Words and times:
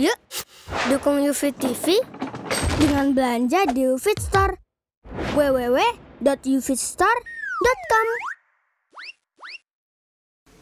Yuk, 0.00 0.16
dukung 0.88 1.20
UFIT 1.20 1.60
TV 1.60 2.00
dengan 2.80 3.12
belanja 3.12 3.68
di 3.68 3.84
UFIT 3.84 4.16
Store. 4.16 4.56
www.ufitstore.com 5.36 8.08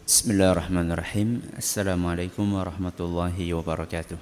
Bismillahirrahmanirrahim. 0.02 1.54
Assalamualaikum 1.54 2.50
warahmatullahi 2.50 3.54
wabarakatuh. 3.54 4.18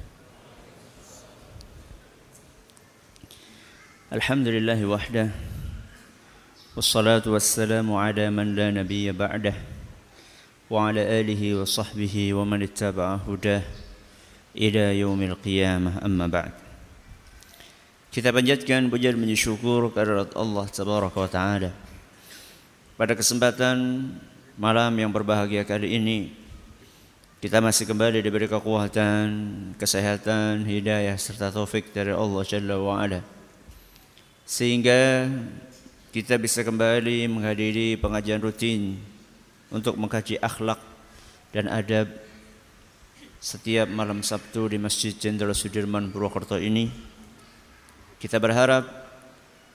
Alhamdulillah 4.12 4.77
wahdah. 4.85 5.33
Wassalatu 6.77 7.33
wassalamu 7.33 7.96
ala 7.96 8.29
man 8.29 8.53
la 8.53 8.69
nabiyya 8.69 9.17
ba'dah. 9.17 9.57
Wa 10.69 10.93
sahbihi 11.64 12.36
wa 12.36 12.44
man 12.44 12.61
ittaba'a 12.61 13.25
hudah 13.25 13.86
ila 14.57 14.91
yaumil 14.96 15.37
qiyamah 15.39 16.01
amma 16.01 16.27
ba'd. 16.27 16.55
Kita 18.11 18.33
panjatkan 18.33 18.89
puja 18.89 19.13
dan 19.13 19.37
syukur 19.37 19.93
kepada 19.93 20.25
Allah 20.32 20.65
tabaraka 20.73 21.19
wa 21.21 21.31
taala. 21.31 21.71
Pada 22.96 23.13
kesempatan 23.13 24.09
malam 24.57 24.93
yang 24.96 25.13
berbahagia 25.13 25.69
kali 25.69 26.01
ini 26.01 26.32
kita 27.37 27.61
masih 27.61 27.85
kembali 27.85 28.25
diberi 28.25 28.49
kekuatan, 28.49 29.29
kesehatan, 29.77 30.65
hidayah 30.65 31.21
serta 31.21 31.53
taufik 31.53 31.93
dari 31.93 32.17
Allah 32.17 32.43
Jalla 32.48 32.81
wa 32.81 32.97
Ala. 32.97 33.20
Sehingga 34.48 35.29
kita 36.17 36.41
bisa 36.41 36.65
kembali 36.65 37.29
menghadiri 37.29 38.01
pengajian 38.01 38.41
rutin 38.41 38.97
untuk 39.69 40.01
mengkaji 40.01 40.41
akhlak 40.41 40.81
dan 41.53 41.69
adab 41.69 42.09
setiap 43.37 43.89
malam 43.92 44.25
Sabtu 44.25 44.73
di 44.73 44.79
Masjid 44.81 45.12
Jenderal 45.12 45.53
Sudirman 45.53 46.09
Purwokerto 46.09 46.56
ini. 46.56 46.89
Kita 48.17 48.41
berharap 48.41 48.89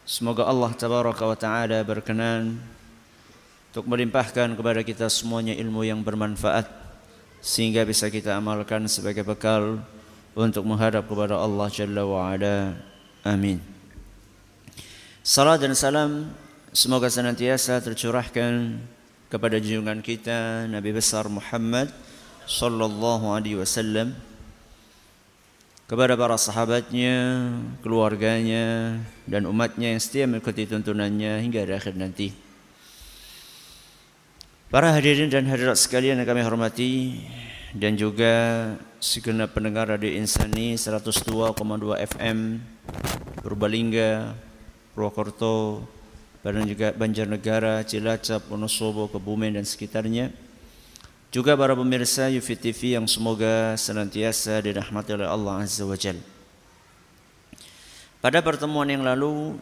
semoga 0.01 0.49
Allah 0.49 0.73
Tabaraka 0.73 1.23
wa 1.29 1.37
Taala 1.37 1.79
berkenan 1.85 2.57
untuk 3.71 3.85
melimpahkan 3.87 4.51
kepada 4.57 4.81
kita 4.81 5.07
semuanya 5.07 5.53
ilmu 5.53 5.85
yang 5.85 6.01
bermanfaat 6.01 6.67
sehingga 7.39 7.85
bisa 7.85 8.09
kita 8.09 8.35
amalkan 8.35 8.89
sebagai 8.89 9.21
bekal 9.23 9.79
untuk 10.33 10.65
menghadap 10.65 11.05
kepada 11.05 11.37
Allah 11.37 11.67
Jalla 11.69 12.03
wa 12.03 12.33
Ala. 12.33 12.75
Amin. 13.21 13.61
Salam 15.21 15.61
dan 15.61 15.77
salam 15.77 16.33
semoga 16.73 17.05
senantiasa 17.13 17.77
tercurahkan 17.77 18.81
kepada 19.29 19.61
junjungan 19.61 20.01
kita 20.01 20.65
Nabi 20.65 20.91
besar 20.97 21.29
Muhammad 21.29 21.93
sallallahu 22.49 23.33
alaihi 23.33 23.59
wasallam 23.59 24.15
kepada 25.91 26.15
para 26.15 26.39
sahabatnya, 26.39 27.51
keluarganya 27.83 28.95
dan 29.27 29.43
umatnya 29.43 29.91
yang 29.91 29.99
setia 29.99 30.23
mengikuti 30.23 30.63
tuntunannya 30.63 31.43
hingga 31.43 31.67
akhir 31.67 31.99
nanti. 31.99 32.31
Para 34.71 34.95
hadirin 34.95 35.27
dan 35.27 35.51
hadirat 35.51 35.75
sekalian 35.75 36.15
yang 36.15 36.27
kami 36.31 36.47
hormati 36.47 37.19
dan 37.75 37.99
juga 37.99 38.31
segenap 39.03 39.51
pendengar 39.51 39.91
Radio 39.91 40.15
Insani 40.15 40.79
102,2 40.79 41.59
FM 42.07 42.63
Purbalingga, 43.43 44.31
Purwokerto, 44.95 45.83
dan 46.39 46.63
juga 46.71 46.95
Banjarnegara, 46.95 47.83
Cilacap, 47.83 48.47
Wonosobo, 48.47 49.11
Kebumen 49.11 49.59
dan 49.59 49.67
sekitarnya. 49.67 50.31
Juga 51.31 51.55
para 51.55 51.71
pemirsa 51.71 52.27
UFI 52.27 52.59
TV 52.59 52.99
yang 52.99 53.07
semoga 53.07 53.79
senantiasa 53.79 54.59
dirahmati 54.59 55.15
oleh 55.15 55.31
Allah 55.31 55.63
Azza 55.63 55.87
wa 55.87 55.95
Jal. 55.95 56.19
Pada 58.19 58.43
pertemuan 58.43 58.83
yang 58.91 58.99
lalu 58.99 59.55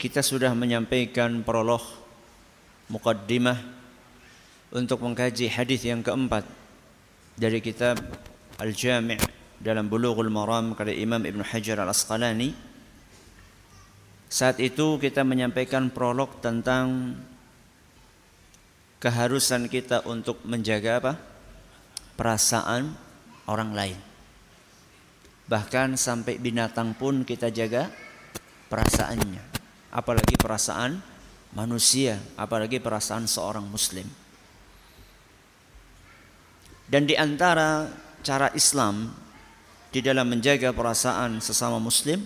kita 0.00 0.24
sudah 0.24 0.56
menyampaikan 0.56 1.44
prolog 1.44 1.84
mukaddimah 2.88 3.60
untuk 4.72 5.04
mengkaji 5.04 5.52
hadis 5.52 5.84
yang 5.84 6.00
keempat 6.00 6.48
dari 7.36 7.60
kitab 7.60 8.00
Al-Jami' 8.56 9.20
dalam 9.60 9.92
Bulughul 9.92 10.32
Maram 10.32 10.72
karya 10.72 10.96
Imam 10.96 11.20
Ibn 11.20 11.44
Hajar 11.44 11.76
Al-Asqalani. 11.84 12.56
Saat 14.32 14.64
itu 14.64 14.96
kita 14.96 15.28
menyampaikan 15.28 15.92
prolog 15.92 16.40
tentang 16.40 17.20
keharusan 19.00 19.68
kita 19.68 20.04
untuk 20.08 20.40
menjaga 20.46 21.00
apa? 21.00 21.14
perasaan 22.16 22.96
orang 23.44 23.70
lain. 23.76 23.98
Bahkan 25.46 25.94
sampai 26.00 26.40
binatang 26.40 26.96
pun 26.96 27.22
kita 27.22 27.52
jaga 27.52 27.92
perasaannya. 28.72 29.44
Apalagi 29.92 30.34
perasaan 30.34 30.98
manusia, 31.54 32.18
apalagi 32.34 32.80
perasaan 32.82 33.28
seorang 33.28 33.68
muslim. 33.68 34.08
Dan 36.88 37.06
di 37.06 37.14
antara 37.14 37.90
cara 38.24 38.50
Islam 38.56 39.12
di 39.92 40.02
dalam 40.02 40.26
menjaga 40.26 40.74
perasaan 40.74 41.38
sesama 41.38 41.78
muslim 41.78 42.22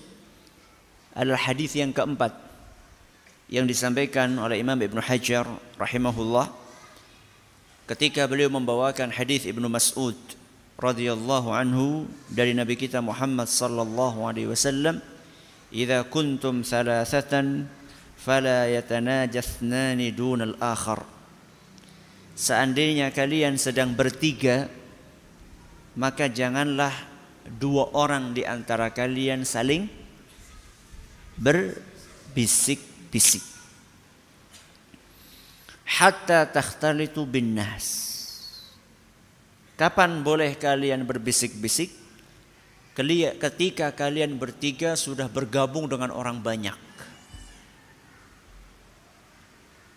adalah 1.12 1.50
hadis 1.50 1.76
yang 1.76 1.92
keempat 1.92 2.32
yang 3.50 3.66
disampaikan 3.66 4.38
oleh 4.38 4.62
Imam 4.62 4.78
Ibn 4.78 5.02
Hajar 5.02 5.44
rahimahullah 5.76 6.59
ketika 7.90 8.22
beliau 8.30 8.54
membawakan 8.54 9.10
hadis 9.10 9.42
Ibnu 9.42 9.66
Mas'ud 9.66 10.14
radhiyallahu 10.78 11.50
anhu 11.50 12.06
dari 12.30 12.54
Nabi 12.54 12.78
kita 12.78 13.02
Muhammad 13.02 13.50
sallallahu 13.50 14.30
alaihi 14.30 14.46
wasallam 14.46 15.02
"Idza 15.74 16.06
kuntum 16.06 16.62
thalathatan 16.62 17.66
fala 18.14 18.70
yatanajathnan 18.70 19.98
dunal 20.14 20.54
akhar" 20.62 21.02
Seandainya 22.38 23.10
kalian 23.10 23.58
sedang 23.58 23.98
bertiga 23.98 24.70
maka 25.98 26.30
janganlah 26.30 26.94
dua 27.58 27.90
orang 27.98 28.30
di 28.30 28.46
antara 28.46 28.94
kalian 28.94 29.42
saling 29.42 29.90
berbisik-bisik 31.34 33.42
hatta 36.00 36.48
takhtalitu 36.48 37.28
bin 37.28 37.52
nas. 37.52 38.08
Kapan 39.76 40.24
boleh 40.24 40.56
kalian 40.56 41.04
berbisik-bisik? 41.04 41.92
Ketika 43.40 43.92
kalian 43.96 44.36
bertiga 44.36 44.92
sudah 44.96 45.28
bergabung 45.28 45.88
dengan 45.88 46.12
orang 46.12 46.40
banyak. 46.40 46.76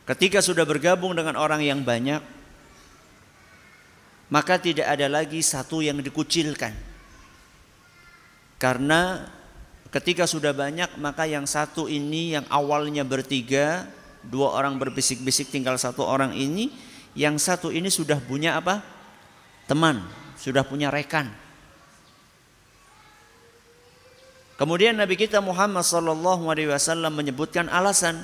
Ketika 0.04 0.44
sudah 0.44 0.68
bergabung 0.68 1.16
dengan 1.16 1.40
orang 1.40 1.64
yang 1.64 1.80
banyak 1.84 2.20
maka 4.32 4.56
tidak 4.60 4.88
ada 4.88 5.08
lagi 5.12 5.40
satu 5.44 5.84
yang 5.84 6.00
dikucilkan. 6.00 6.72
Karena 8.56 9.28
ketika 9.92 10.24
sudah 10.24 10.56
banyak 10.56 10.96
maka 10.96 11.28
yang 11.28 11.44
satu 11.44 11.92
ini 11.92 12.40
yang 12.40 12.48
awalnya 12.48 13.04
bertiga 13.04 13.84
dua 14.28 14.56
orang 14.56 14.80
berbisik-bisik 14.80 15.52
tinggal 15.52 15.76
satu 15.76 16.04
orang 16.04 16.36
ini. 16.36 16.72
Yang 17.14 17.46
satu 17.46 17.70
ini 17.70 17.94
sudah 17.94 18.18
punya 18.18 18.58
apa? 18.58 18.82
Teman 19.70 20.02
sudah 20.34 20.66
punya 20.66 20.90
rekan. 20.90 21.30
Kemudian 24.58 24.98
Nabi 24.98 25.14
kita 25.18 25.38
Muhammad 25.42 25.86
Sallallahu 25.86 26.50
Alaihi 26.50 26.70
Wasallam 26.74 27.14
menyebutkan 27.14 27.70
alasan 27.70 28.22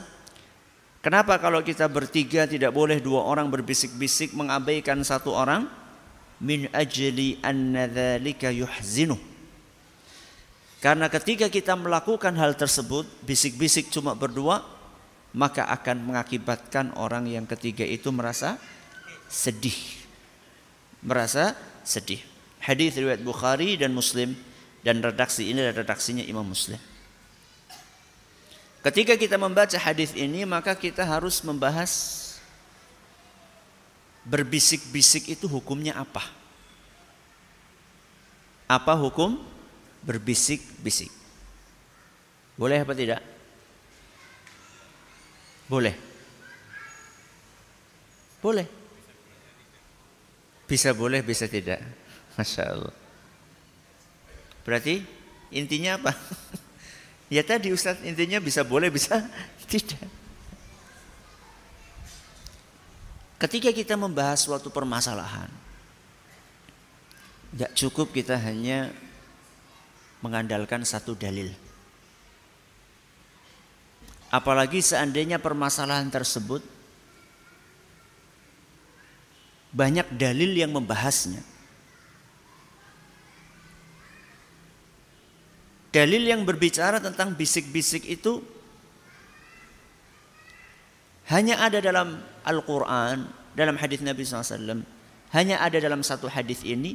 kenapa 1.05 1.37
kalau 1.37 1.61
kita 1.61 1.85
bertiga 1.85 2.49
tidak 2.49 2.73
boleh 2.73 2.97
dua 2.97 3.25
orang 3.25 3.49
berbisik-bisik 3.49 4.33
mengabaikan 4.33 5.01
satu 5.05 5.33
orang? 5.33 5.69
Min 6.39 6.71
ajli 6.71 7.35
dzalika 7.43 8.47
yuhzinuh 8.47 9.19
karena 10.79 11.11
ketika 11.11 11.51
kita 11.51 11.75
melakukan 11.75 12.31
hal 12.39 12.55
tersebut, 12.55 13.03
bisik-bisik 13.27 13.91
cuma 13.91 14.15
berdua, 14.15 14.63
maka 15.33 15.65
akan 15.69 16.09
mengakibatkan 16.09 16.93
orang 16.97 17.29
yang 17.29 17.45
ketiga 17.45 17.85
itu 17.85 18.09
merasa 18.09 18.57
sedih. 19.29 19.77
Merasa 21.05 21.53
sedih. 21.85 22.19
Hadis 22.59 22.97
riwayat 22.97 23.21
Bukhari 23.21 23.77
dan 23.79 23.93
Muslim 23.93 24.35
dan 24.81 24.99
redaksi 24.99 25.47
ini 25.47 25.61
adalah 25.63 25.85
redaksinya 25.85 26.25
Imam 26.25 26.43
Muslim. 26.43 26.79
Ketika 28.79 29.19
kita 29.19 29.35
membaca 29.35 29.75
hadis 29.75 30.15
ini, 30.15 30.47
maka 30.47 30.71
kita 30.71 31.03
harus 31.03 31.43
membahas 31.43 31.91
berbisik-bisik 34.23 35.27
itu 35.35 35.51
hukumnya 35.51 35.99
apa? 35.99 36.23
Apa 38.69 38.95
hukum 38.95 39.41
berbisik-bisik. 40.05 41.11
Boleh 42.55 42.83
apa 42.83 42.95
tidak? 42.95 43.19
Boleh. 45.69 45.93
Boleh. 48.41 48.65
Bisa 50.65 50.97
boleh, 50.97 51.21
bisa 51.21 51.45
tidak. 51.45 51.77
Masya 52.33 52.63
Allah. 52.65 52.95
Berarti 54.65 55.05
intinya 55.53 56.01
apa? 56.01 56.13
ya 57.35 57.45
tadi 57.45 57.69
Ustaz 57.69 58.01
intinya 58.01 58.41
bisa 58.41 58.65
boleh 58.65 58.89
bisa 58.89 59.21
tidak. 59.71 60.01
Ketika 63.39 63.71
kita 63.71 63.95
membahas 63.95 64.43
suatu 64.43 64.67
permasalahan, 64.67 65.47
tidak 67.55 67.71
cukup 67.77 68.11
kita 68.11 68.35
hanya 68.35 68.91
mengandalkan 70.19 70.83
satu 70.83 71.15
dalil. 71.15 71.47
Apalagi 74.29 74.85
seandainya 74.85 75.41
permasalahan 75.41 76.09
tersebut 76.13 76.61
banyak 79.73 80.05
dalil 80.17 80.53
yang 80.53 80.73
membahasnya. 80.73 81.41
Dalil 85.89 86.21
yang 86.29 86.45
berbicara 86.45 87.01
tentang 87.01 87.33
bisik-bisik 87.33 88.05
itu 88.05 88.45
hanya 91.33 91.61
ada 91.61 91.81
dalam 91.81 92.21
Al-Quran, 92.45 93.25
dalam 93.57 93.75
hadis 93.77 94.01
Nabi 94.01 94.21
SAW, 94.21 94.85
hanya 95.33 95.61
ada 95.61 95.77
dalam 95.81 96.05
satu 96.05 96.29
hadis 96.29 96.61
ini, 96.61 96.93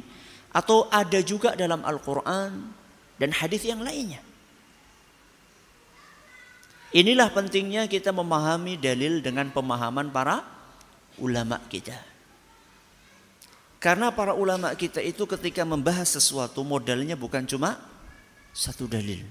atau 0.55 0.87
ada 0.87 1.19
juga 1.19 1.55
dalam 1.59 1.83
Al-Quran 1.83 2.71
dan 3.19 3.29
hadis 3.35 3.67
yang 3.67 3.83
lainnya. 3.83 4.23
Inilah 6.95 7.27
pentingnya 7.27 7.91
kita 7.91 8.15
memahami 8.15 8.79
dalil 8.79 9.19
dengan 9.19 9.51
pemahaman 9.51 10.15
para 10.15 10.39
ulama 11.19 11.59
kita. 11.67 11.99
Karena 13.83 14.15
para 14.15 14.31
ulama 14.31 14.71
kita 14.79 15.03
itu 15.03 15.27
ketika 15.27 15.67
membahas 15.67 16.15
sesuatu 16.15 16.63
modalnya 16.63 17.19
bukan 17.19 17.43
cuma 17.43 17.75
satu 18.55 18.87
dalil. 18.87 19.27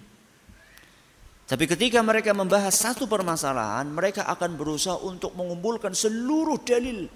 Tapi 1.48 1.64
ketika 1.64 2.04
mereka 2.04 2.36
membahas 2.36 2.76
satu 2.76 3.08
permasalahan, 3.08 3.88
mereka 3.88 4.28
akan 4.28 4.60
berusaha 4.60 5.00
untuk 5.00 5.32
mengumpulkan 5.32 5.96
seluruh 5.96 6.60
dalil 6.60 7.08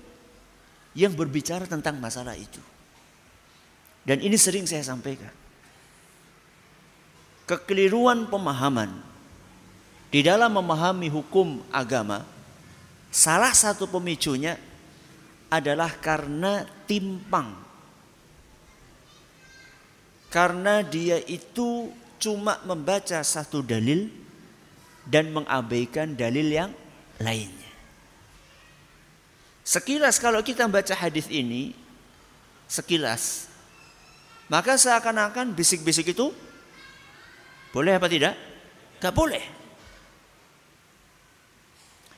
yang 0.97 1.12
berbicara 1.12 1.69
tentang 1.69 2.00
masalah 2.00 2.33
itu. 2.33 2.61
Dan 4.00 4.25
ini 4.25 4.41
sering 4.41 4.65
saya 4.65 4.81
sampaikan. 4.81 5.33
Kekeliruan 7.45 8.33
pemahaman 8.33 9.18
di 10.08 10.25
dalam 10.25 10.52
memahami 10.52 11.12
hukum 11.12 11.60
agama, 11.69 12.25
salah 13.12 13.52
satu 13.52 13.88
pemicunya 13.88 14.56
adalah 15.49 15.93
karena 15.96 16.64
timpang 16.84 17.69
karena 20.28 20.84
dia 20.84 21.16
itu 21.25 21.88
cuma 22.20 22.60
membaca 22.69 23.20
satu 23.25 23.64
dalil 23.64 24.12
dan 25.08 25.32
mengabaikan 25.32 26.12
dalil 26.12 26.44
yang 26.44 26.70
lainnya. 27.16 27.72
Sekilas 29.64 30.20
kalau 30.20 30.40
kita 30.44 30.69
baca 30.69 30.93
hadis 30.96 31.28
ini, 31.32 31.72
sekilas, 32.69 33.49
maka 34.52 34.76
seakan-akan 34.76 35.52
bisik-bisik 35.52 36.12
itu 36.12 36.32
boleh 37.72 37.96
apa 37.96 38.08
tidak? 38.08 38.37
Gak 39.00 39.12
boleh. 39.12 39.44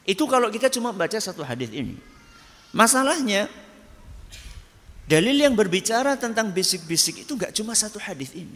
Itu 0.09 0.25
kalau 0.31 0.49
kita 0.49 0.73
cuma 0.73 0.91
baca 0.95 1.17
satu 1.21 1.45
hadis 1.45 1.71
ini. 1.71 1.97
Masalahnya 2.71 3.51
Dalil 5.11 5.43
yang 5.43 5.59
berbicara 5.59 6.15
tentang 6.15 6.55
bisik-bisik 6.55 7.27
itu 7.27 7.35
nggak 7.35 7.51
cuma 7.51 7.75
satu 7.75 7.99
hadis 7.99 8.31
ini. 8.31 8.55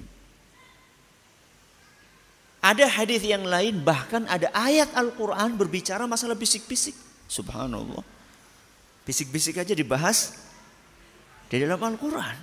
Ada 2.63 2.87
hadis 2.87 3.27
yang 3.27 3.43
lain 3.43 3.83
bahkan 3.83 4.23
ada 4.31 4.55
ayat 4.55 4.95
Al-Quran 4.95 5.59
berbicara 5.59 6.07
masalah 6.07 6.39
bisik-bisik. 6.39 6.95
Subhanallah. 7.27 8.07
Bisik-bisik 9.03 9.59
aja 9.59 9.75
dibahas 9.75 10.47
di 11.51 11.59
dalam 11.59 11.83
Al-Quran. 11.83 12.39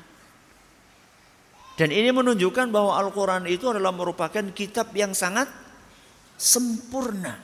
Dan 1.80 1.96
ini 1.96 2.12
menunjukkan 2.12 2.68
bahwa 2.68 3.00
Al-Quran 3.00 3.48
itu 3.48 3.72
adalah 3.72 3.96
merupakan 3.96 4.44
kitab 4.52 4.92
yang 4.92 5.16
sangat 5.16 5.48
sempurna. 6.36 7.40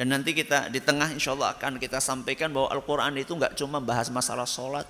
Dan 0.00 0.16
nanti 0.16 0.32
kita 0.32 0.72
di 0.72 0.80
tengah 0.80 1.12
insya 1.12 1.36
Allah 1.36 1.52
akan 1.52 1.76
kita 1.76 2.00
sampaikan 2.00 2.48
bahwa 2.48 2.72
Al-Quran 2.72 3.20
itu 3.20 3.36
nggak 3.36 3.52
cuma 3.52 3.84
bahas 3.84 4.08
masalah 4.08 4.48
sholat. 4.48 4.88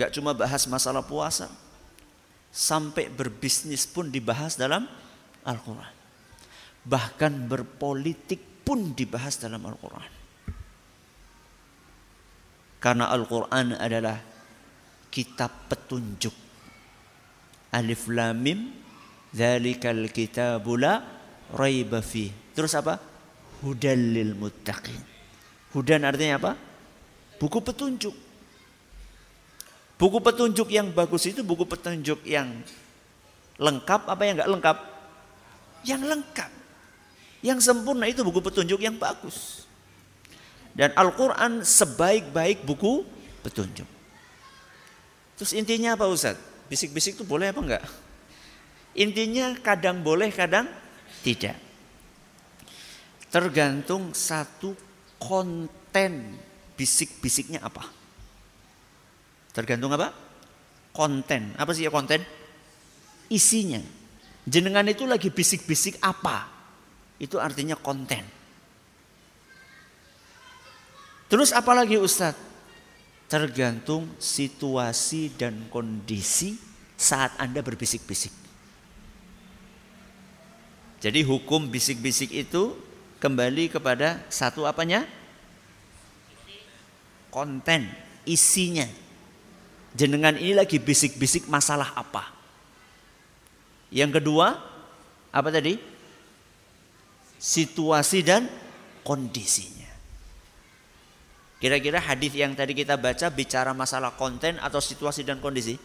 nggak 0.00 0.16
cuma 0.16 0.32
bahas 0.32 0.64
masalah 0.64 1.04
puasa. 1.04 1.52
Sampai 2.48 3.12
berbisnis 3.12 3.84
pun 3.84 4.08
dibahas 4.08 4.56
dalam 4.56 4.88
Al-Quran. 5.44 5.92
Bahkan 6.88 7.52
berpolitik 7.52 8.64
pun 8.64 8.96
dibahas 8.96 9.36
dalam 9.36 9.60
Al-Quran. 9.60 10.08
Karena 12.80 13.12
Al-Quran 13.12 13.76
adalah 13.76 14.24
kitab 15.12 15.68
petunjuk. 15.68 16.32
Alif 17.76 18.08
Lamim, 18.08 18.72
Zalikal 19.36 20.08
kitabula 20.08 21.04
raiba 21.52 22.00
fi. 22.00 22.32
Terus 22.56 22.72
apa? 22.72 23.09
Hudalil 23.64 24.32
muttaqin. 24.36 25.00
Hudan 25.70 26.02
artinya 26.02 26.40
apa? 26.40 26.52
Buku 27.38 27.62
petunjuk. 27.62 28.16
Buku 30.00 30.18
petunjuk 30.24 30.68
yang 30.72 30.90
bagus 30.90 31.28
itu 31.28 31.44
buku 31.44 31.68
petunjuk 31.68 32.24
yang 32.24 32.64
lengkap 33.60 34.08
apa 34.08 34.22
yang 34.24 34.34
enggak 34.40 34.50
lengkap? 34.50 34.76
Yang 35.84 36.02
lengkap. 36.08 36.50
Yang 37.40 37.58
sempurna 37.64 38.08
itu 38.08 38.24
buku 38.24 38.40
petunjuk 38.40 38.80
yang 38.80 38.96
bagus. 38.96 39.68
Dan 40.72 40.92
Al-Quran 40.96 41.64
sebaik-baik 41.64 42.64
buku 42.64 43.04
petunjuk. 43.44 43.88
Terus 45.36 45.52
intinya 45.56 45.96
apa 45.96 46.08
Ustaz? 46.08 46.36
Bisik-bisik 46.68 47.20
itu 47.20 47.24
boleh 47.24 47.52
apa 47.52 47.60
enggak? 47.60 47.84
Intinya 48.96 49.54
kadang 49.60 50.02
boleh, 50.04 50.28
kadang 50.34 50.68
tidak 51.22 51.69
tergantung 53.30 54.10
satu 54.12 54.74
konten 55.16 56.34
bisik-bisiknya 56.74 57.62
apa. 57.62 57.86
Tergantung 59.54 59.94
apa? 59.94 60.10
Konten. 60.90 61.54
Apa 61.54 61.70
sih 61.70 61.86
ya 61.86 61.94
konten? 61.94 62.22
Isinya. 63.30 63.78
Jenengan 64.46 64.86
itu 64.90 65.06
lagi 65.06 65.30
bisik-bisik 65.30 66.02
apa? 66.02 66.50
Itu 67.22 67.38
artinya 67.38 67.78
konten. 67.78 68.26
Terus 71.30 71.54
apalagi 71.54 71.94
Ustadz? 71.94 72.50
Tergantung 73.30 74.10
situasi 74.18 75.30
dan 75.38 75.70
kondisi 75.70 76.58
saat 76.98 77.38
Anda 77.38 77.62
berbisik-bisik. 77.62 78.34
Jadi 80.98 81.22
hukum 81.22 81.70
bisik-bisik 81.70 82.34
itu 82.34 82.74
kembali 83.20 83.68
kepada 83.68 84.24
satu 84.32 84.64
apanya? 84.64 85.04
Konten, 87.30 87.86
isinya. 88.26 88.88
Jenengan 89.94 90.34
ini 90.34 90.56
lagi 90.56 90.80
bisik-bisik 90.80 91.46
masalah 91.46 91.94
apa? 91.94 92.26
Yang 93.92 94.18
kedua, 94.18 94.58
apa 95.30 95.48
tadi? 95.52 95.78
Situasi 97.38 98.24
dan 98.26 98.50
kondisinya. 99.06 99.88
Kira-kira 101.60 102.00
hadis 102.00 102.32
yang 102.32 102.56
tadi 102.56 102.72
kita 102.72 102.96
baca 102.96 103.28
bicara 103.28 103.76
masalah 103.76 104.16
konten 104.16 104.56
atau 104.64 104.80
situasi 104.80 105.28
dan 105.28 105.44
kondisi? 105.44 105.76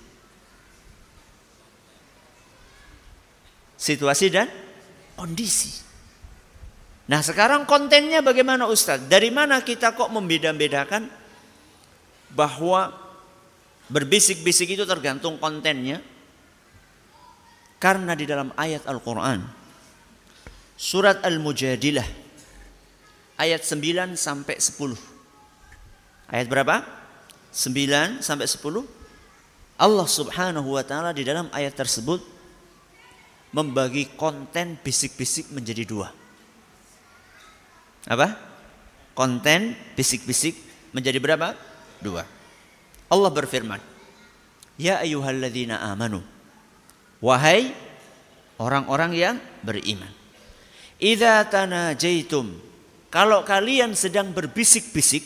Situasi 3.76 4.32
dan 4.32 4.48
kondisi. 5.20 5.84
Nah 7.06 7.22
sekarang 7.22 7.70
kontennya 7.70 8.26
bagaimana 8.26 8.66
Ustadz? 8.66 9.06
Dari 9.06 9.30
mana 9.30 9.62
kita 9.62 9.94
kok 9.94 10.10
membeda-bedakan 10.10 11.06
bahwa 12.34 12.90
berbisik-bisik 13.94 14.74
itu 14.74 14.90
tergantung 14.90 15.38
kontennya? 15.38 16.02
Karena 17.78 18.18
di 18.18 18.26
dalam 18.26 18.50
ayat 18.58 18.90
Al-Quran 18.90 19.46
Surat 20.74 21.22
Al-Mujadilah 21.22 22.08
Ayat 23.36 23.62
9 23.62 24.16
sampai 24.18 24.58
10 24.58 26.34
Ayat 26.34 26.48
berapa? 26.50 26.82
9 27.54 28.26
sampai 28.26 28.48
10 28.48 28.82
Allah 29.76 30.08
subhanahu 30.08 30.80
wa 30.80 30.84
ta'ala 30.88 31.12
di 31.12 31.28
dalam 31.28 31.52
ayat 31.52 31.76
tersebut 31.78 32.24
Membagi 33.54 34.18
konten 34.18 34.80
bisik-bisik 34.82 35.52
menjadi 35.52 35.84
dua 35.86 36.25
apa? 38.06 38.38
Konten 39.18 39.74
bisik-bisik 39.98 40.58
menjadi 40.94 41.18
berapa? 41.18 41.58
Dua. 42.04 42.24
Allah 43.10 43.32
berfirman, 43.32 43.80
Ya 44.76 45.00
ayyuhalladzina 45.00 45.80
amanu 45.88 46.20
Wahai 47.24 47.72
orang-orang 48.60 49.12
yang 49.16 49.36
beriman. 49.64 50.12
Idza 51.00 51.48
tanajaitum 51.48 52.54
kalau 53.10 53.42
kalian 53.48 53.96
sedang 53.96 54.32
berbisik-bisik 54.36 55.24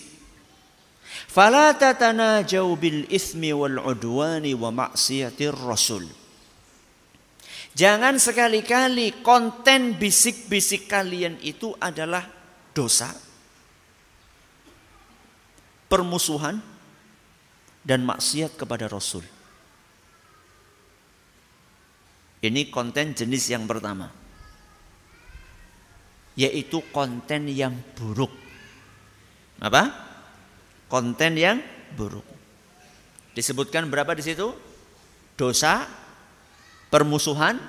fala 1.29 1.74
tatanajau 1.75 2.74
bil 2.77 3.05
ismi 3.09 3.53
wal 3.53 3.81
udwani 3.83 4.53
wa 4.55 4.69
maksiatir 4.71 5.53
rasul. 5.53 6.05
Jangan 7.74 8.17
sekali-kali 8.17 9.21
konten 9.21 10.00
bisik-bisik 10.00 10.89
kalian 10.89 11.38
itu 11.43 11.75
adalah 11.77 12.38
dosa, 12.73 13.11
permusuhan, 15.89 16.61
dan 17.83 18.05
maksiat 18.05 18.53
kepada 18.59 18.85
Rasul. 18.85 19.23
Ini 22.39 22.71
konten 22.71 23.11
jenis 23.11 23.51
yang 23.51 23.67
pertama. 23.67 24.07
Yaitu 26.39 26.79
konten 26.95 27.51
yang 27.51 27.75
buruk. 27.99 28.31
Apa? 29.59 29.91
Konten 30.88 31.35
yang 31.35 31.59
buruk. 31.99 32.23
Disebutkan 33.35 33.91
berapa 33.91 34.15
di 34.15 34.23
situ? 34.23 34.55
Dosa, 35.35 35.83
permusuhan, 36.88 37.59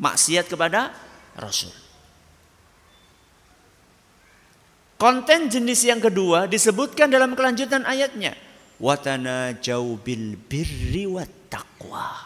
maksiat 0.00 0.48
kepada 0.48 0.92
Rasul. 1.36 1.87
Konten 4.98 5.46
jenis 5.46 5.86
yang 5.86 6.02
kedua 6.02 6.50
disebutkan 6.50 7.06
dalam 7.06 7.38
kelanjutan 7.38 7.86
ayatnya. 7.86 8.34
Watana 8.82 9.54
jauh 9.62 9.94
bil 9.94 10.34
birri 10.34 11.06
wat 11.06 11.30
taqwa. 11.46 12.18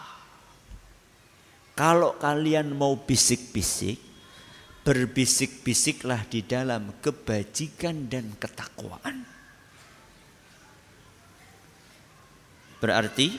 Kalau 1.77 2.17
kalian 2.17 2.73
mau 2.73 2.97
bisik-bisik, 2.97 4.01
berbisik-bisiklah 4.81 6.25
di 6.25 6.41
dalam 6.41 6.97
kebajikan 6.97 8.09
dan 8.09 8.33
ketakwaan. 8.41 9.21
Berarti 12.81 13.37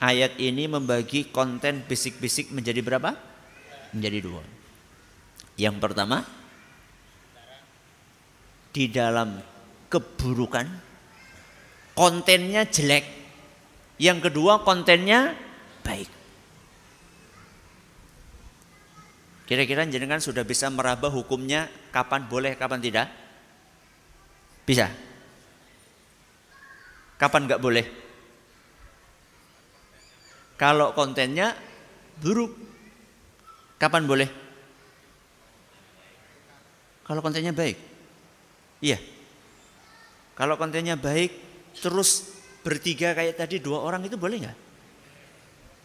ayat 0.00 0.40
ini 0.40 0.64
membagi 0.64 1.28
konten 1.28 1.84
bisik-bisik 1.84 2.56
menjadi 2.56 2.80
berapa? 2.80 3.20
Menjadi 3.92 4.18
dua. 4.24 4.44
Yang 5.60 5.76
pertama, 5.80 6.24
di 8.76 8.92
dalam 8.92 9.40
keburukan, 9.88 10.68
kontennya 11.96 12.68
jelek. 12.68 13.08
Yang 13.96 14.28
kedua, 14.28 14.60
kontennya 14.60 15.32
baik. 15.80 16.12
Kira-kira 19.48 19.88
jenengan 19.88 20.20
sudah 20.20 20.44
bisa 20.44 20.68
meraba 20.68 21.08
hukumnya 21.08 21.72
kapan 21.88 22.28
boleh, 22.28 22.52
kapan 22.60 22.84
tidak? 22.84 23.08
Bisa. 24.68 24.92
Kapan 27.16 27.48
nggak 27.48 27.62
boleh? 27.64 27.86
Kalau 30.60 30.92
kontennya 30.92 31.56
buruk, 32.20 32.52
kapan 33.80 34.04
boleh? 34.04 34.28
Kalau 37.08 37.24
kontennya 37.24 37.56
baik, 37.56 37.95
iya. 38.86 38.98
Kalau 40.36 40.54
kontennya 40.54 40.94
baik, 40.94 41.32
terus 41.80 42.36
bertiga 42.62 43.16
kayak 43.16 43.40
tadi 43.40 43.58
dua 43.58 43.82
orang 43.82 44.06
itu 44.06 44.14
boleh 44.14 44.36
nggak? 44.46 44.58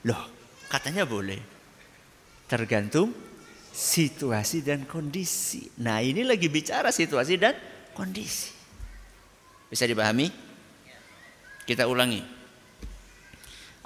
Loh, 0.05 0.23
katanya 0.69 1.07
boleh. 1.07 1.39
Tergantung 2.45 3.15
situasi 3.71 4.61
dan 4.61 4.83
kondisi. 4.83 5.71
Nah 5.79 6.03
ini 6.03 6.27
lagi 6.27 6.51
bicara 6.51 6.91
situasi 6.91 7.39
dan 7.39 7.55
kondisi. 7.95 8.51
Bisa 9.71 9.87
dipahami? 9.87 10.27
Kita 11.63 11.87
ulangi. 11.87 12.19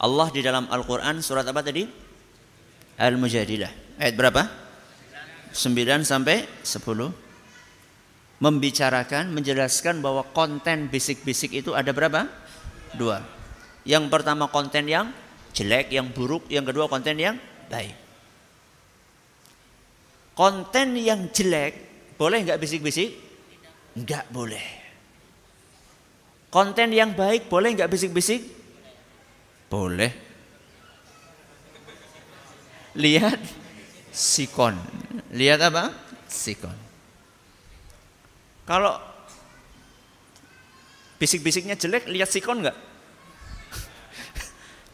Allah 0.01 0.27
di 0.33 0.41
dalam 0.41 0.65
Al-Quran 0.67 1.21
surat 1.21 1.45
apa 1.45 1.61
tadi? 1.61 1.85
Al-Mujadilah. 2.97 4.01
Ayat 4.01 4.15
berapa? 4.17 4.41
9 5.53 6.03
sampai 6.03 6.43
10. 6.65 7.24
Membicarakan, 8.35 9.31
menjelaskan 9.31 10.03
bahwa 10.03 10.27
konten 10.35 10.91
bisik-bisik 10.91 11.55
itu 11.55 11.71
ada 11.71 11.95
berapa? 11.95 12.27
Dua. 12.95 13.23
Yang 13.87 14.11
pertama 14.11 14.51
konten 14.51 14.91
yang 14.91 15.15
jelek, 15.55 15.93
yang 15.93 16.11
buruk. 16.11 16.43
Yang 16.51 16.75
kedua 16.75 16.91
konten 16.91 17.15
yang 17.15 17.39
baik. 17.71 17.95
Konten 20.35 20.99
yang 20.99 21.31
jelek 21.31 21.73
boleh 22.19 22.43
nggak 22.43 22.59
bisik-bisik? 22.59 23.15
Nggak 23.95 24.27
boleh. 24.35 24.67
Konten 26.51 26.91
yang 26.91 27.15
baik 27.15 27.47
boleh 27.47 27.71
nggak 27.71 27.87
bisik-bisik? 27.87 28.43
Boleh. 29.71 30.11
Lihat 32.99 33.39
sikon. 34.11 34.75
Lihat 35.31 35.59
apa? 35.71 35.91
Sikon. 36.27 36.84
Kalau 38.65 38.97
bisik-bisiknya 41.21 41.77
jelek, 41.77 42.09
lihat 42.09 42.29
sikon 42.29 42.65
nggak? 42.65 42.77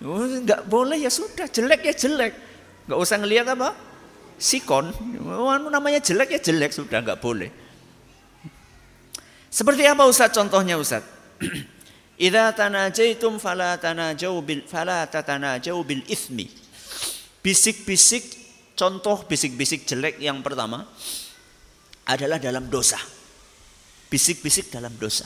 Oh, 0.01 0.25
nggak 0.25 0.65
boleh 0.65 0.97
ya 0.97 1.13
sudah, 1.13 1.45
jelek 1.45 1.85
ya 1.85 1.93
jelek. 1.93 2.33
Nggak 2.89 2.99
usah 2.99 3.21
ngelihat 3.21 3.47
apa? 3.53 3.77
Sikon. 4.41 4.89
Oh, 5.29 5.53
namanya 5.69 6.01
jelek 6.01 6.35
ya 6.35 6.39
jelek, 6.41 6.73
sudah 6.73 7.05
nggak 7.05 7.21
boleh. 7.21 7.53
Seperti 9.51 9.83
apa 9.85 10.07
Ustaz 10.07 10.33
contohnya 10.33 10.79
Ustaz? 10.79 11.05
Idza 12.25 12.49
tanajaitum 12.55 13.37
fala 13.37 13.77
tanajau 13.77 14.41
bil 14.41 14.65
fala 14.65 15.05
tatanajau 15.05 15.85
bil 15.85 16.01
ithmi. 16.09 16.49
Bisik-bisik 17.45 18.23
contoh 18.73 19.21
bisik-bisik 19.29 19.85
jelek 19.85 20.17
yang 20.17 20.41
pertama 20.41 20.87
adalah 22.09 22.41
dalam 22.41 22.65
dosa. 22.71 22.97
Bisik-bisik 24.11 24.67
dalam 24.67 24.91
dosa. 24.99 25.23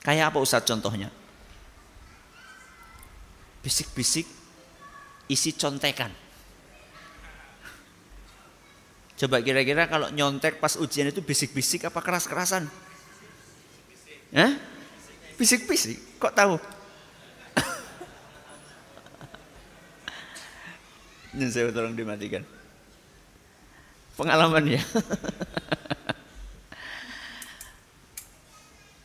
Kayak 0.00 0.32
apa 0.32 0.40
Ustaz 0.40 0.64
contohnya? 0.64 1.12
Bisik-bisik 3.60 4.24
isi 5.28 5.52
contekan. 5.52 6.08
Coba 9.20 9.44
kira-kira 9.44 9.84
kalau 9.84 10.08
nyontek 10.10 10.64
pas 10.64 10.80
ujian 10.80 11.12
itu 11.12 11.20
bisik-bisik 11.20 11.84
apa 11.84 12.00
keras-kerasan? 12.00 12.72
Hah? 14.32 14.56
Bisik-bisik, 15.36 16.00
kok 16.16 16.32
tahu? 16.32 16.56
Ini 21.36 21.52
saya 21.52 21.68
tolong 21.68 21.94
dimatikan. 21.94 22.42
Pengalaman 24.16 24.72
ya. 24.72 24.80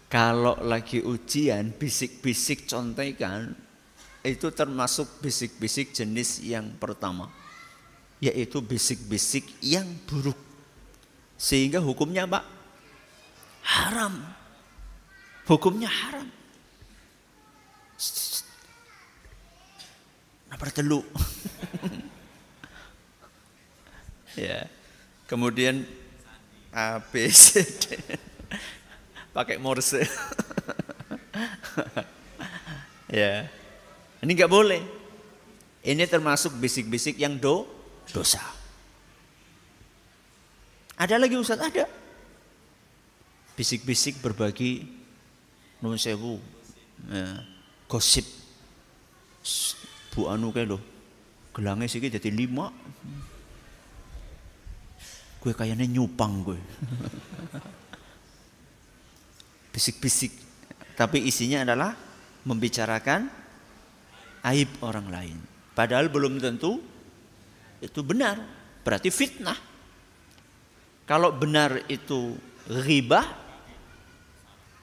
Kalau 0.09 0.57
lagi 0.65 1.05
ujian, 1.05 1.69
bisik-bisik 1.77 2.65
contekan, 2.65 3.53
itu 4.25 4.49
termasuk 4.51 5.21
bisik-bisik 5.21 5.95
jenis 5.95 6.43
yang 6.43 6.75
pertama 6.75 7.29
yaitu 8.19 8.59
bisik-bisik 8.59 9.47
yang 9.63 9.87
buruk. 10.03 10.35
Sehingga 11.39 11.79
hukumnya 11.79 12.27
apa? 12.27 12.43
Haram. 13.63 14.19
Hukumnya 15.47 15.87
haram. 15.87 16.27
Napa 20.51 20.67
telu. 20.71 21.01
Ya. 24.37 24.71
Kemudian 25.27 25.83
A 26.71 27.01
B 27.01 27.27
C 27.27 27.59
D 27.59 27.99
pakai 29.39 29.55
morse 29.55 30.03
ya 33.07 33.47
ini 34.19 34.31
nggak 34.35 34.51
boleh. 34.51 34.81
Ini 35.79 36.03
termasuk 36.11 36.59
bisik-bisik 36.59 37.15
yang 37.15 37.39
do 37.39 37.63
dosa. 38.11 38.43
Ada 40.99 41.15
lagi 41.15 41.39
Ustaz? 41.39 41.55
Ada. 41.55 41.87
Bisik-bisik 43.55 44.19
berbagi 44.19 44.83
nun 45.79 45.95
sewu. 45.95 46.43
Ya, 47.07 47.47
gosip. 47.87 48.27
Bu 50.11 50.27
anu 50.27 50.51
kayak 50.51 50.75
lo. 50.75 50.83
Gelangnya 51.55 51.87
sih 51.87 52.03
jadi 52.03 52.27
lima. 52.27 52.75
Gue 55.39 55.55
kayaknya 55.55 55.87
nyupang 55.87 56.43
gue. 56.43 56.59
Bisik-bisik. 59.79 60.35
Tapi 60.99 61.23
isinya 61.23 61.63
adalah 61.63 61.95
membicarakan 62.43 63.31
aib 64.43 64.67
orang 64.83 65.07
lain. 65.07 65.37
Padahal 65.71 66.11
belum 66.11 66.35
tentu 66.35 66.83
itu 67.79 68.03
benar, 68.03 68.43
berarti 68.83 69.07
fitnah. 69.07 69.55
Kalau 71.07 71.31
benar 71.31 71.87
itu 71.87 72.35
ghibah, 72.67 73.23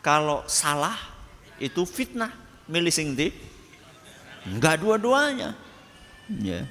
kalau 0.00 0.48
salah 0.48 0.96
itu 1.60 1.84
fitnah. 1.84 2.32
Milih 2.64 2.88
sing 2.88 3.12
di? 3.12 3.28
Enggak 4.48 4.80
dua-duanya. 4.80 5.52
Ya. 6.40 6.64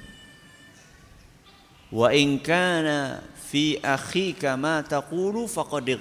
Wa 1.94 2.10
in 2.10 2.42
kana 2.42 3.22
fi 3.38 3.78
akhika 3.78 4.58
ma 4.58 4.82
taqulu 4.82 5.46
faqad. 5.46 5.94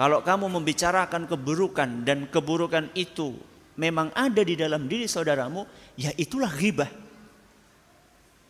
Kalau 0.00 0.24
kamu 0.24 0.48
membicarakan 0.48 1.28
keburukan 1.28 2.08
dan 2.08 2.24
keburukan 2.32 2.88
itu 2.96 3.36
memang 3.76 4.08
ada 4.16 4.40
di 4.40 4.56
dalam 4.56 4.88
diri 4.88 5.04
saudaramu, 5.04 5.68
ya 5.92 6.08
itulah 6.16 6.48
ghibah. 6.48 6.88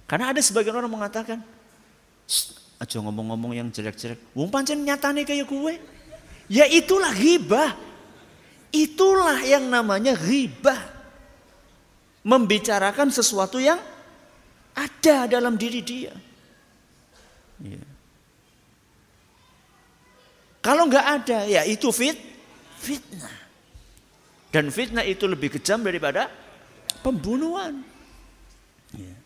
Karena 0.07 0.31
ada 0.31 0.39
sebagian 0.39 0.79
orang 0.79 0.95
mengatakan, 0.95 1.43
aja 2.79 2.97
ngomong-ngomong 3.03 3.59
yang 3.59 3.67
jelek-jelek. 3.67 4.31
Wong 4.31 4.47
pancen 4.47 4.79
nyatane 4.87 5.27
kayak 5.27 5.51
gue. 5.51 5.75
Ya 6.47 6.71
itulah 6.71 7.11
ghibah. 7.11 7.75
Itulah 8.71 9.43
yang 9.43 9.67
namanya 9.67 10.15
ghibah. 10.15 10.79
Membicarakan 12.23 13.11
sesuatu 13.11 13.59
yang 13.59 13.83
ada 14.79 15.27
dalam 15.27 15.59
diri 15.59 15.83
dia. 15.83 16.15
Ya. 17.59 17.83
Kalau 20.61 20.85
nggak 20.89 21.07
ada, 21.25 21.39
ya 21.49 21.65
itu 21.65 21.89
fit, 21.89 22.17
fitnah. 22.77 23.37
Dan 24.53 24.69
fitnah 24.69 25.07
itu 25.09 25.25
lebih 25.25 25.57
kejam 25.57 25.81
daripada 25.81 26.29
pembunuhan. 27.01 27.81
Ya. 28.93 29.17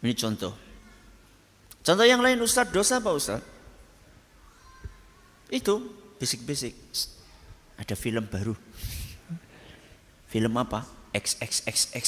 Ini 0.00 0.12
contoh. 0.16 0.54
Contoh 1.82 2.06
yang 2.06 2.24
lain 2.24 2.40
Ustaz, 2.40 2.70
dosa 2.72 3.02
apa 3.02 3.10
Ustaz? 3.12 3.42
Itu 5.52 5.92
bisik-bisik. 6.16 6.72
Ada 7.76 7.98
film 7.98 8.24
baru. 8.24 8.54
Film 10.30 10.54
apa? 10.56 10.86
XXXX. 11.12 12.06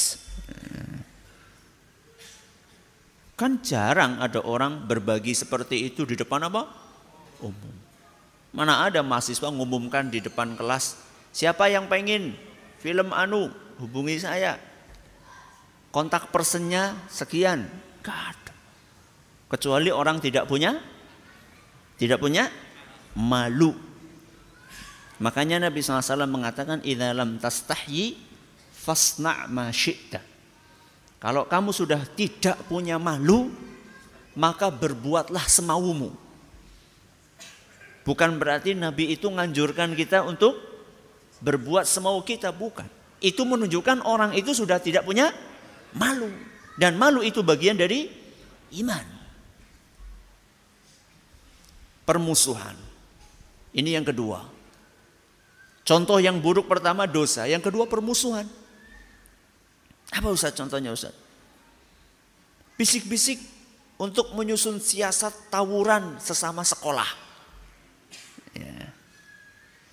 Kan 3.35 3.59
jarang 3.61 4.23
ada 4.23 4.39
orang 4.41 4.87
berbagi 4.87 5.35
seperti 5.35 5.91
itu 5.91 6.07
di 6.07 6.15
depan 6.15 6.47
apa? 6.47 6.84
Umum. 7.41 7.75
Mana 8.55 8.87
ada 8.87 9.03
mahasiswa 9.03 9.51
ngumumkan 9.51 10.07
di 10.07 10.23
depan 10.23 10.55
kelas, 10.55 10.95
siapa 11.35 11.67
yang 11.67 11.91
pengen 11.91 12.35
film 12.79 13.11
anu, 13.11 13.51
hubungi 13.83 14.21
saya. 14.21 14.55
Kontak 15.91 16.31
personnya 16.31 16.95
sekian. 17.11 17.67
Ada. 18.05 18.53
Kecuali 19.49 19.89
orang 19.89 20.21
tidak 20.21 20.45
punya 20.45 20.77
tidak 21.95 22.19
punya 22.19 22.51
malu. 23.15 23.73
Makanya 25.17 25.63
Nabi 25.63 25.79
SAW 25.79 26.27
mengatakan 26.27 26.83
idza 26.83 27.15
lam 27.15 27.39
tastahyi 27.39 28.19
fasna' 28.75 29.47
ma 29.47 29.71
syi'ta. 29.71 30.19
Kalau 31.23 31.47
kamu 31.47 31.71
sudah 31.71 32.03
tidak 32.13 32.59
punya 32.67 32.99
malu, 32.99 33.49
maka 34.35 34.67
berbuatlah 34.67 35.47
semaumu. 35.47 36.11
Bukan 38.05 38.37
berarti 38.37 38.77
Nabi 38.77 39.17
itu 39.17 39.25
nganjurkan 39.33 39.97
kita 39.97 40.21
untuk 40.21 40.61
berbuat 41.41 41.89
semau 41.89 42.21
kita, 42.21 42.53
bukan. 42.53 42.85
Itu 43.17 43.49
menunjukkan 43.49 44.05
orang 44.05 44.37
itu 44.37 44.53
sudah 44.53 44.77
tidak 44.77 45.01
punya 45.09 45.33
malu. 45.97 46.29
Dan 46.77 47.01
malu 47.01 47.25
itu 47.25 47.41
bagian 47.41 47.73
dari 47.73 48.05
iman. 48.77 49.05
Permusuhan. 52.05 52.77
Ini 53.73 53.97
yang 53.97 54.05
kedua. 54.05 54.45
Contoh 55.81 56.21
yang 56.21 56.37
buruk 56.37 56.69
pertama 56.69 57.09
dosa, 57.09 57.49
yang 57.49 57.61
kedua 57.61 57.89
permusuhan. 57.89 58.45
Apa 60.13 60.29
Ustaz 60.29 60.53
contohnya 60.53 60.93
Ustaz? 60.93 61.13
Bisik-bisik 62.77 63.41
untuk 63.97 64.29
menyusun 64.37 64.77
siasat 64.77 65.49
tawuran 65.49 66.21
sesama 66.21 66.61
sekolah. 66.61 67.24
Ya. 68.55 68.87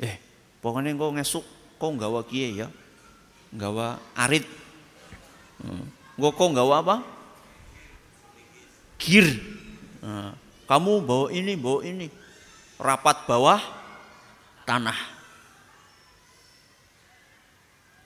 Eh, 0.02 0.14
pokoknya 0.62 0.94
kau 0.94 1.10
ngesuk, 1.10 1.44
kau 1.76 1.90
nggawa 1.90 2.22
kie 2.26 2.62
ya, 2.62 2.68
nggawa 3.50 3.98
arit, 4.14 4.46
hmm. 5.62 5.86
kau 6.18 6.48
nggawa 6.50 6.82
apa? 6.82 6.96
Kir. 8.98 9.26
Nah, 10.02 10.34
kamu 10.70 11.02
bawa 11.02 11.26
ini, 11.34 11.58
bawa 11.58 11.80
ini, 11.82 12.06
rapat 12.78 13.26
bawah 13.26 13.58
tanah. 14.62 14.98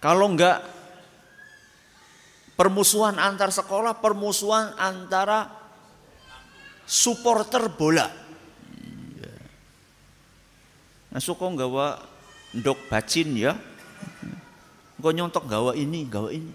Kalau 0.00 0.32
enggak 0.32 0.60
permusuhan 2.56 3.20
antar 3.20 3.52
sekolah, 3.52 4.00
permusuhan 4.00 4.72
antara 4.80 5.52
supporter 6.88 7.68
bola. 7.72 8.25
Masuk 11.16 11.40
kok 11.40 11.56
gawa 11.56 11.96
ndok 12.52 12.92
bacin 12.92 13.32
ya. 13.40 13.56
Kok 15.00 15.16
nyontok 15.16 15.48
gawa 15.48 15.72
ini, 15.72 16.04
gawa 16.04 16.28
ini. 16.28 16.52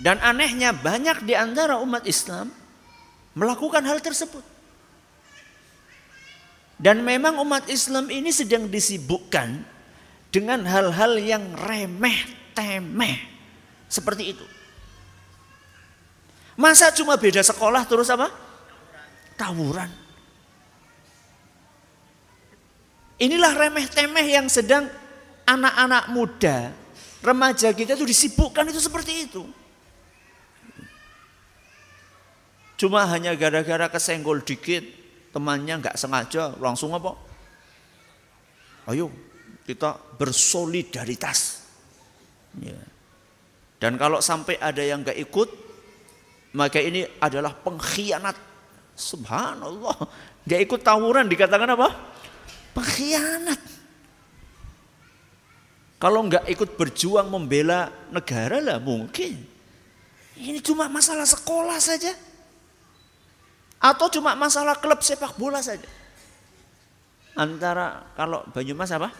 Dan 0.00 0.24
anehnya 0.24 0.72
banyak 0.72 1.20
di 1.28 1.36
antara 1.36 1.76
umat 1.84 2.08
Islam 2.08 2.48
melakukan 3.36 3.84
hal 3.84 4.00
tersebut. 4.00 4.40
Dan 6.80 7.04
memang 7.04 7.36
umat 7.44 7.68
Islam 7.68 8.08
ini 8.08 8.32
sedang 8.32 8.64
disibukkan 8.64 9.68
dengan 10.32 10.64
hal-hal 10.64 11.20
yang 11.20 11.44
remeh 11.60 12.24
temeh. 12.56 13.20
Seperti 13.92 14.32
itu. 14.32 14.46
Masa 16.56 16.88
cuma 16.88 17.20
beda 17.20 17.44
sekolah 17.44 17.84
terus 17.84 18.08
apa? 18.08 18.32
Tawuran. 19.36 20.03
Inilah 23.14 23.54
remeh-temeh 23.54 24.26
yang 24.26 24.46
sedang 24.50 24.90
anak-anak 25.46 26.04
muda, 26.10 26.74
remaja 27.22 27.70
kita 27.70 27.94
itu 27.94 28.02
disibukkan 28.08 28.66
itu 28.66 28.80
seperti 28.82 29.30
itu. 29.30 29.42
Cuma 32.74 33.06
hanya 33.06 33.30
gara-gara 33.38 33.86
kesenggol 33.86 34.42
dikit, 34.42 34.82
temannya 35.30 35.78
nggak 35.78 35.94
sengaja 35.94 36.58
langsung 36.58 36.90
apa? 36.90 37.14
Ayo 38.90 39.14
kita 39.62 39.96
bersolidaritas. 40.18 41.64
Ya. 42.58 42.76
Dan 43.78 43.94
kalau 43.94 44.18
sampai 44.18 44.58
ada 44.58 44.82
yang 44.82 45.06
nggak 45.06 45.18
ikut, 45.22 45.48
maka 46.58 46.82
ini 46.82 47.06
adalah 47.22 47.54
pengkhianat. 47.54 48.36
Subhanallah, 48.94 49.96
nggak 50.46 50.60
ikut 50.66 50.80
tawuran 50.82 51.26
dikatakan 51.26 51.66
apa? 51.74 52.13
Pengkhianat. 52.74 53.60
Kalau 56.02 56.20
nggak 56.26 56.44
ikut 56.52 56.76
berjuang 56.76 57.30
membela 57.32 57.88
negara 58.12 58.60
lah 58.60 58.76
mungkin. 58.76 59.40
Ini 60.34 60.60
cuma 60.60 60.90
masalah 60.90 61.24
sekolah 61.24 61.78
saja. 61.80 62.12
Atau 63.78 64.10
cuma 64.12 64.34
masalah 64.34 64.76
klub 64.76 65.00
sepak 65.00 65.38
bola 65.38 65.62
saja. 65.62 65.86
Antara 67.38 68.04
kalau 68.18 68.44
Banyumas 68.50 68.90
apa? 68.92 69.14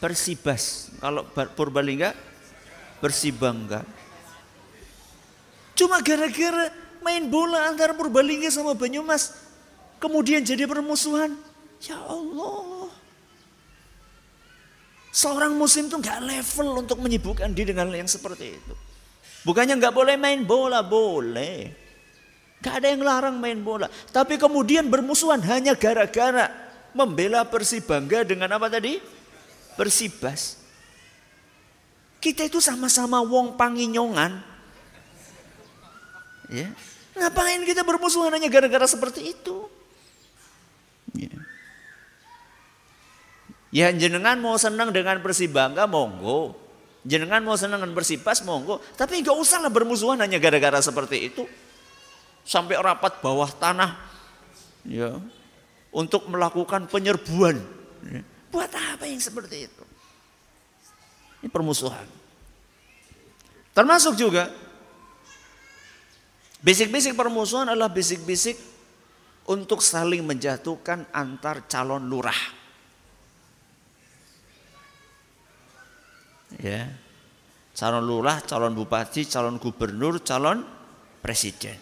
Persibas. 0.00 0.90
Kalau 0.98 1.28
Purbalingga 1.32 2.16
Persibangga. 2.98 3.84
Cuma 5.76 6.00
gara-gara 6.00 6.72
main 7.04 7.28
bola 7.28 7.68
antara 7.68 7.92
Purbalingga 7.92 8.48
sama 8.48 8.72
Banyumas. 8.72 9.36
Kemudian 10.00 10.40
jadi 10.40 10.64
permusuhan. 10.64 11.36
Ya 11.84 12.00
Allah. 12.00 12.88
Seorang 15.12 15.56
muslim 15.56 15.88
itu 15.88 15.96
nggak 15.96 16.20
level 16.24 16.68
untuk 16.84 17.00
menyibukkan 17.00 17.52
diri 17.52 17.72
dengan 17.72 17.88
yang 17.92 18.08
seperti 18.08 18.56
itu. 18.56 18.74
Bukannya 19.48 19.80
nggak 19.80 19.94
boleh 19.94 20.16
main 20.20 20.44
bola, 20.44 20.84
boleh. 20.84 21.72
Gak 22.60 22.82
ada 22.82 22.88
yang 22.90 23.04
larang 23.06 23.36
main 23.38 23.62
bola. 23.62 23.86
Tapi 24.10 24.40
kemudian 24.40 24.90
bermusuhan 24.90 25.38
hanya 25.46 25.76
gara-gara 25.78 26.50
membela 26.96 27.46
Persibangga 27.46 28.26
dengan 28.26 28.50
apa 28.58 28.66
tadi? 28.66 28.98
Persibas. 29.78 30.58
Kita 32.18 32.42
itu 32.42 32.58
sama-sama 32.58 33.22
wong 33.22 33.54
panginyongan. 33.54 34.42
Ya. 36.50 36.74
Ngapain 37.14 37.62
kita 37.62 37.86
bermusuhan 37.86 38.34
hanya 38.34 38.50
gara-gara 38.50 38.88
seperti 38.90 39.30
itu? 39.30 39.70
Ya. 41.14 41.45
Ya 43.76 43.92
jenengan 43.92 44.40
mau 44.40 44.56
senang 44.56 44.88
dengan 44.88 45.20
Persibangga 45.20 45.84
monggo. 45.84 46.56
Jenengan 47.04 47.44
mau 47.44 47.60
senangan 47.60 47.92
bersipas 47.92 48.40
monggo, 48.40 48.80
tapi 48.96 49.20
nggak 49.20 49.36
usahlah 49.36 49.68
bermusuhan 49.68 50.16
hanya 50.24 50.40
gara-gara 50.40 50.80
seperti 50.80 51.28
itu. 51.28 51.44
Sampai 52.40 52.80
rapat 52.80 53.20
bawah 53.20 53.52
tanah 53.52 54.00
ya 54.88 55.20
untuk 55.92 56.24
melakukan 56.26 56.88
penyerbuan. 56.88 57.60
Ya. 58.00 58.24
Buat 58.48 58.72
apa 58.72 59.04
yang 59.04 59.20
seperti 59.20 59.68
itu? 59.68 59.84
Ini 61.44 61.52
permusuhan. 61.52 62.08
Termasuk 63.76 64.16
juga 64.16 64.48
bisik-bisik 66.64 67.12
permusuhan 67.12 67.68
adalah 67.68 67.92
bisik-bisik 67.92 68.56
untuk 69.46 69.84
saling 69.84 70.24
menjatuhkan 70.24 71.04
antar 71.12 71.68
calon 71.68 72.08
lurah. 72.08 72.65
Ya 76.60 77.06
calon 77.76 78.08
lurah, 78.08 78.40
calon 78.40 78.72
bupati, 78.72 79.28
calon 79.28 79.60
gubernur, 79.60 80.24
calon 80.24 80.64
presiden. 81.20 81.76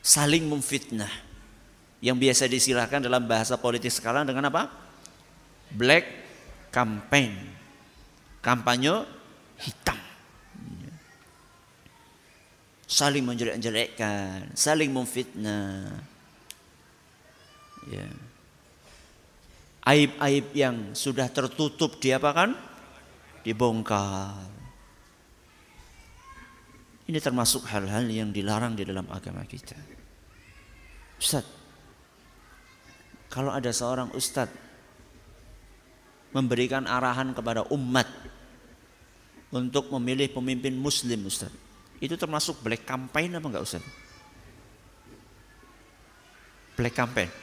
Saling 0.00 0.48
memfitnah. 0.48 1.30
Yang 2.02 2.16
biasa 2.18 2.42
disilakan 2.50 3.06
dalam 3.06 3.22
bahasa 3.30 3.54
politik 3.54 3.92
sekarang 3.94 4.26
dengan 4.26 4.50
apa? 4.50 4.66
Black 5.70 6.02
campaign. 6.74 7.38
Kampanye 8.42 9.06
hitam. 9.62 10.00
Saling 12.90 13.22
menjelek-jelekkan, 13.22 14.50
saling 14.58 14.90
memfitnah. 14.90 16.02
Ya. 17.86 18.02
Yeah 18.02 18.31
aib-aib 19.86 20.46
yang 20.54 20.94
sudah 20.94 21.26
tertutup 21.30 21.98
diapakan? 21.98 22.54
Dibongkar. 23.42 24.50
Ini 27.10 27.18
termasuk 27.18 27.66
hal-hal 27.66 28.06
yang 28.06 28.30
dilarang 28.30 28.78
di 28.78 28.86
dalam 28.86 29.04
agama 29.10 29.42
kita. 29.42 29.74
Ustaz, 31.18 31.44
kalau 33.26 33.50
ada 33.50 33.72
seorang 33.74 34.14
ustaz 34.14 34.48
memberikan 36.32 36.86
arahan 36.88 37.36
kepada 37.36 37.66
umat 37.72 38.08
untuk 39.52 39.92
memilih 39.98 40.32
pemimpin 40.32 40.72
muslim 40.72 41.28
Ustaz, 41.28 41.52
itu 42.00 42.16
termasuk 42.16 42.64
black 42.64 42.88
campaign 42.88 43.36
apa 43.36 43.46
enggak 43.48 43.64
Ustaz? 43.64 43.84
Black 46.72 46.96
campaign. 46.96 47.41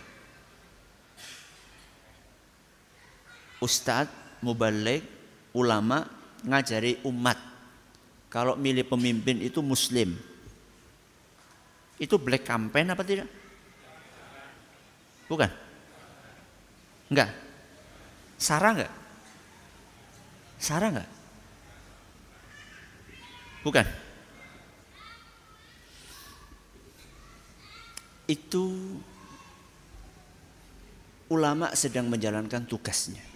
Ustadz, 3.59 4.41
mubalik, 4.43 5.03
ulama 5.55 6.07
ngajari 6.43 7.03
umat. 7.07 7.37
Kalau 8.29 8.55
milih 8.55 8.85
pemimpin 8.87 9.41
itu 9.43 9.59
muslim. 9.59 10.15
Itu 11.99 12.15
black 12.15 12.47
campaign 12.47 12.93
apa 12.95 13.03
tidak? 13.03 13.27
Bukan? 15.27 15.49
Enggak. 17.11 17.29
Sarah 18.39 18.71
enggak? 18.71 18.93
Sarah 20.61 20.89
enggak? 20.93 21.09
Bukan. 23.65 23.85
Itu 28.29 28.65
ulama 31.33 31.73
sedang 31.73 32.07
menjalankan 32.09 32.65
tugasnya 32.69 33.28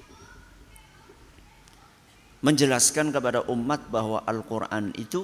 menjelaskan 2.44 3.16
kepada 3.16 3.48
umat 3.48 3.88
bahwa 3.88 4.20
Al-Quran 4.28 4.92
itu 5.00 5.24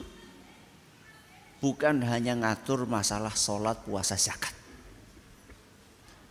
bukan 1.59 1.99
hanya 2.07 2.39
ngatur 2.39 2.87
masalah 2.87 3.35
sholat, 3.35 3.83
puasa, 3.83 4.15
zakat. 4.15 4.55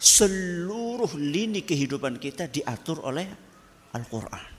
Seluruh 0.01 1.13
lini 1.21 1.61
kehidupan 1.61 2.17
kita 2.17 2.49
diatur 2.49 3.05
oleh 3.05 3.29
Al-Quran. 3.93 4.57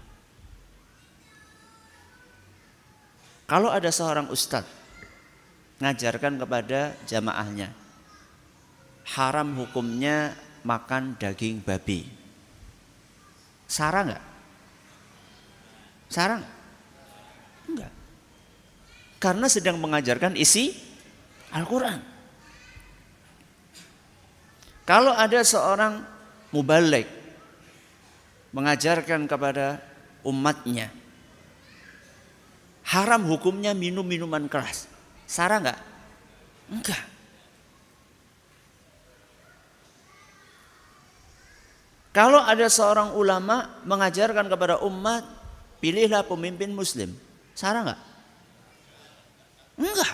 Kalau 3.50 3.74
ada 3.74 3.90
seorang 3.90 4.30
ustadz 4.30 4.70
ngajarkan 5.82 6.38
kepada 6.38 6.94
jamaahnya, 7.10 7.74
haram 9.18 9.58
hukumnya 9.58 10.38
makan 10.62 11.18
daging 11.18 11.66
babi. 11.66 12.06
Sarah 13.66 14.06
nggak? 14.06 14.29
Sarang? 16.10 16.42
Enggak. 17.70 17.94
Karena 19.22 19.46
sedang 19.46 19.78
mengajarkan 19.78 20.34
isi 20.34 20.74
Al-Quran. 21.54 22.02
Kalau 24.90 25.14
ada 25.14 25.46
seorang 25.46 26.02
mubalik 26.50 27.06
mengajarkan 28.50 29.30
kepada 29.30 29.78
umatnya 30.26 30.90
haram 32.90 33.22
hukumnya 33.30 33.78
minum 33.78 34.02
minuman 34.02 34.50
keras. 34.50 34.90
Sarah 35.30 35.62
enggak? 35.62 35.80
Enggak. 36.74 37.04
Kalau 42.10 42.42
ada 42.42 42.66
seorang 42.66 43.14
ulama 43.14 43.70
mengajarkan 43.86 44.50
kepada 44.50 44.82
umat 44.82 45.22
Pilihlah 45.80 46.28
pemimpin 46.28 46.76
muslim. 46.76 47.16
Salah 47.56 47.88
nggak? 47.88 48.02
Enggak. 49.80 50.14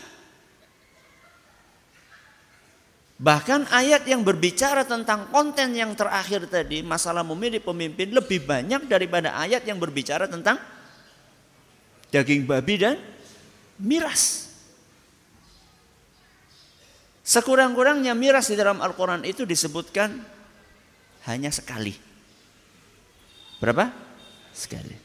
Bahkan 3.15 3.71
ayat 3.71 4.03
yang 4.05 4.21
berbicara 4.27 4.83
tentang 4.83 5.31
konten 5.31 5.71
yang 5.71 5.95
terakhir 5.95 6.45
tadi, 6.51 6.83
masalah 6.83 7.23
memilih 7.23 7.63
pemimpin 7.63 8.11
lebih 8.11 8.43
banyak 8.43 8.85
daripada 8.91 9.33
ayat 9.39 9.63
yang 9.63 9.79
berbicara 9.79 10.27
tentang 10.27 10.59
daging 12.11 12.43
babi 12.43 12.75
dan 12.75 12.99
miras. 13.79 14.51
Sekurang-kurangnya 17.25 18.13
miras 18.13 18.51
di 18.51 18.59
dalam 18.59 18.83
Al-Quran 18.83 19.25
itu 19.25 19.47
disebutkan 19.47 20.21
hanya 21.25 21.49
sekali. 21.49 21.95
Berapa? 23.57 23.89
Sekali. 24.53 25.04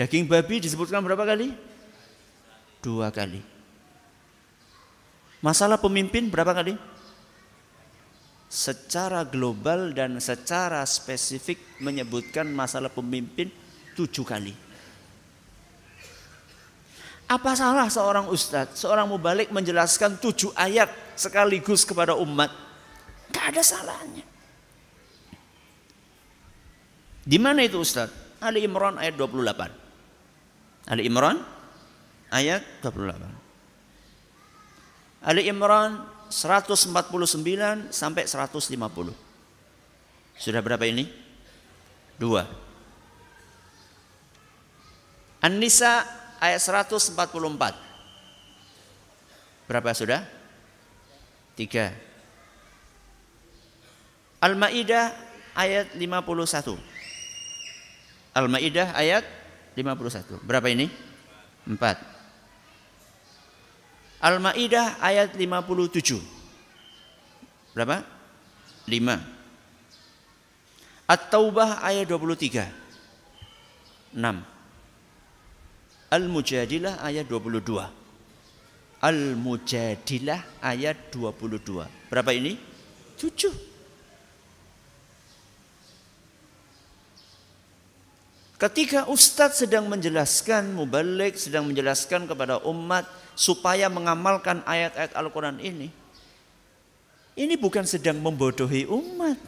Daging 0.00 0.24
babi 0.24 0.64
disebutkan 0.64 1.04
berapa 1.04 1.28
kali? 1.28 1.52
Dua 2.80 3.12
kali. 3.12 3.44
Masalah 5.44 5.76
pemimpin 5.76 6.32
berapa 6.32 6.56
kali? 6.56 6.72
Secara 8.48 9.28
global 9.28 9.92
dan 9.92 10.16
secara 10.16 10.80
spesifik 10.88 11.60
menyebutkan 11.84 12.48
masalah 12.48 12.88
pemimpin 12.88 13.52
tujuh 13.92 14.24
kali. 14.24 14.56
Apa 17.28 17.52
salah 17.52 17.92
seorang 17.92 18.32
ustadz, 18.32 18.80
seorang 18.80 19.04
mubalik 19.04 19.52
menjelaskan 19.52 20.16
tujuh 20.16 20.56
ayat 20.56 20.88
sekaligus 21.12 21.84
kepada 21.84 22.16
umat? 22.16 22.48
Gak 23.28 23.52
ada 23.52 23.60
salahnya. 23.60 24.24
Di 27.20 27.36
mana 27.36 27.68
itu 27.68 27.76
ustadz? 27.84 28.40
Ali 28.40 28.64
Imran 28.64 28.96
ayat 28.96 29.20
28. 29.20 29.79
Ali 30.88 31.04
Imran 31.08 31.42
ayat 32.30 32.62
28. 32.80 33.40
Ali 35.20 35.44
Imran 35.50 36.06
149 36.32 36.94
sampai 37.92 38.24
150. 38.24 38.78
Sudah 40.40 40.60
berapa 40.64 40.86
ini? 40.88 41.04
Dua. 42.16 42.48
An-Nisa 45.44 46.04
ayat 46.40 46.60
144. 46.62 47.16
Berapa 49.68 49.92
sudah? 49.92 50.24
Tiga. 51.56 51.92
Al-Ma'idah 54.40 55.12
ayat 55.52 55.92
51. 55.92 56.80
Al-Ma'idah 58.32 58.96
ayat 58.96 59.24
51. 59.76 60.40
Berapa 60.42 60.68
ini? 60.70 60.90
4. 61.68 61.96
Al-Maidah 64.20 65.00
ayat 65.00 65.36
57. 65.38 66.20
Berapa? 67.72 68.04
5. 68.90 69.18
At-Taubah 71.08 71.80
ayat 71.82 72.06
23. 72.06 72.68
6. 74.14 74.42
Al-Mujadilah 76.10 76.98
ayat 77.06 77.30
22. 77.30 77.86
Al-Mujadilah 79.00 80.40
ayat 80.60 80.96
22. 81.14 81.86
Berapa 82.10 82.34
ini? 82.34 82.58
7. 83.16 83.69
Ketika 88.60 89.08
ustadz 89.08 89.64
sedang 89.64 89.88
menjelaskan, 89.88 90.76
mubalik 90.76 91.40
sedang 91.40 91.64
menjelaskan 91.72 92.28
kepada 92.28 92.60
umat 92.68 93.08
supaya 93.32 93.88
mengamalkan 93.88 94.60
ayat-ayat 94.68 95.16
Al-Quran 95.16 95.56
ini. 95.64 95.88
Ini 97.40 97.56
bukan 97.56 97.88
sedang 97.88 98.20
membodohi 98.20 98.84
umat. 98.84 99.40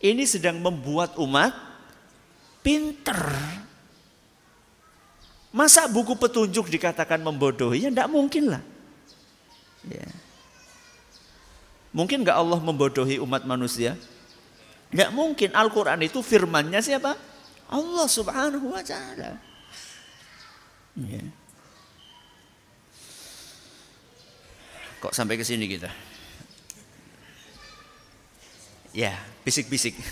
Ini 0.00 0.24
sedang 0.24 0.64
membuat 0.64 1.20
umat 1.20 1.52
pinter. 2.64 3.20
Masa 5.52 5.84
buku 5.84 6.16
petunjuk 6.16 6.72
dikatakan 6.72 7.20
membodohi? 7.20 7.84
Ya 7.84 7.92
tidak 7.92 8.08
mungkin 8.08 8.48
lah. 8.48 8.64
Ya. 9.92 10.08
Mungkin 11.92 12.24
nggak 12.24 12.36
Allah 12.40 12.64
membodohi 12.64 13.20
umat 13.20 13.44
manusia? 13.44 13.92
Tidak 14.94 15.10
mungkin. 15.10 15.50
Al-Quran 15.50 16.06
itu 16.06 16.22
firmannya 16.22 16.78
siapa? 16.78 17.18
Allah 17.66 18.06
subhanahu 18.06 18.70
wa 18.70 18.78
ta'ala. 18.78 19.34
Ya. 20.94 21.18
Kok 25.02 25.10
sampai 25.10 25.34
ke 25.34 25.42
sini 25.42 25.66
kita? 25.66 25.90
Ya, 28.94 29.18
bisik-bisik. 29.42 29.98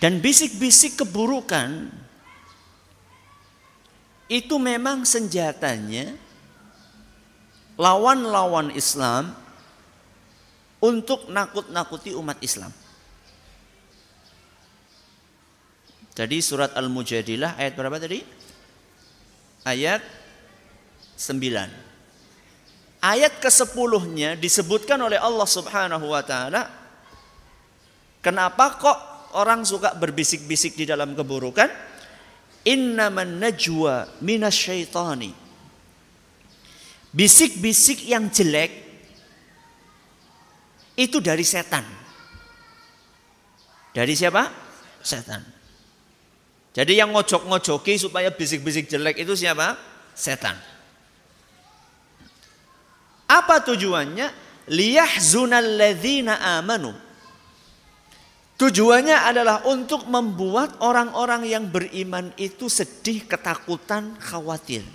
Dan 0.00 0.24
bisik-bisik 0.24 1.04
keburukan 1.04 1.92
itu 4.32 4.56
memang 4.56 5.04
senjatanya 5.04 6.16
lawan-lawan 7.76 8.72
Islam 8.72 9.43
untuk 10.84 11.32
nakut-nakuti 11.32 12.12
umat 12.12 12.36
Islam. 12.44 12.68
Jadi 16.14 16.38
surat 16.44 16.76
Al-Mujadilah 16.76 17.58
ayat 17.58 17.74
berapa 17.74 17.96
tadi? 17.98 18.22
Ayat 19.66 20.04
9. 21.18 23.02
Ayat 23.02 23.32
ke-10-nya 23.40 24.36
disebutkan 24.38 25.00
oleh 25.00 25.18
Allah 25.18 25.48
Subhanahu 25.48 26.06
wa 26.12 26.22
taala 26.22 26.70
kenapa 28.22 28.78
kok 28.78 28.98
orang 29.34 29.66
suka 29.66 29.96
berbisik-bisik 29.98 30.78
di 30.78 30.86
dalam 30.86 31.16
keburukan? 31.18 31.66
Innaman 32.64 33.44
najwa 33.44 34.08
minasyaitani 34.24 35.36
Bisik-bisik 37.14 38.08
yang 38.10 38.32
jelek 38.32 38.83
itu 40.94 41.18
dari 41.18 41.42
setan. 41.42 41.82
Dari 43.94 44.14
siapa? 44.14 44.50
Setan. 45.02 45.42
Jadi 46.74 46.98
yang 46.98 47.14
ngojok-ngojoki 47.14 47.94
supaya 47.94 48.34
bisik-bisik 48.34 48.90
jelek 48.90 49.22
itu 49.22 49.38
siapa? 49.38 49.78
Setan. 50.14 50.58
Apa 53.30 53.62
tujuannya? 53.62 54.42
Liyahzunal 54.70 55.78
ladzina 55.78 56.58
amanu. 56.58 56.90
Tujuannya 58.54 59.18
adalah 59.18 59.66
untuk 59.66 60.06
membuat 60.06 60.78
orang-orang 60.78 61.42
yang 61.46 61.66
beriman 61.70 62.30
itu 62.38 62.70
sedih, 62.70 63.26
ketakutan, 63.26 64.14
khawatir. 64.22 64.86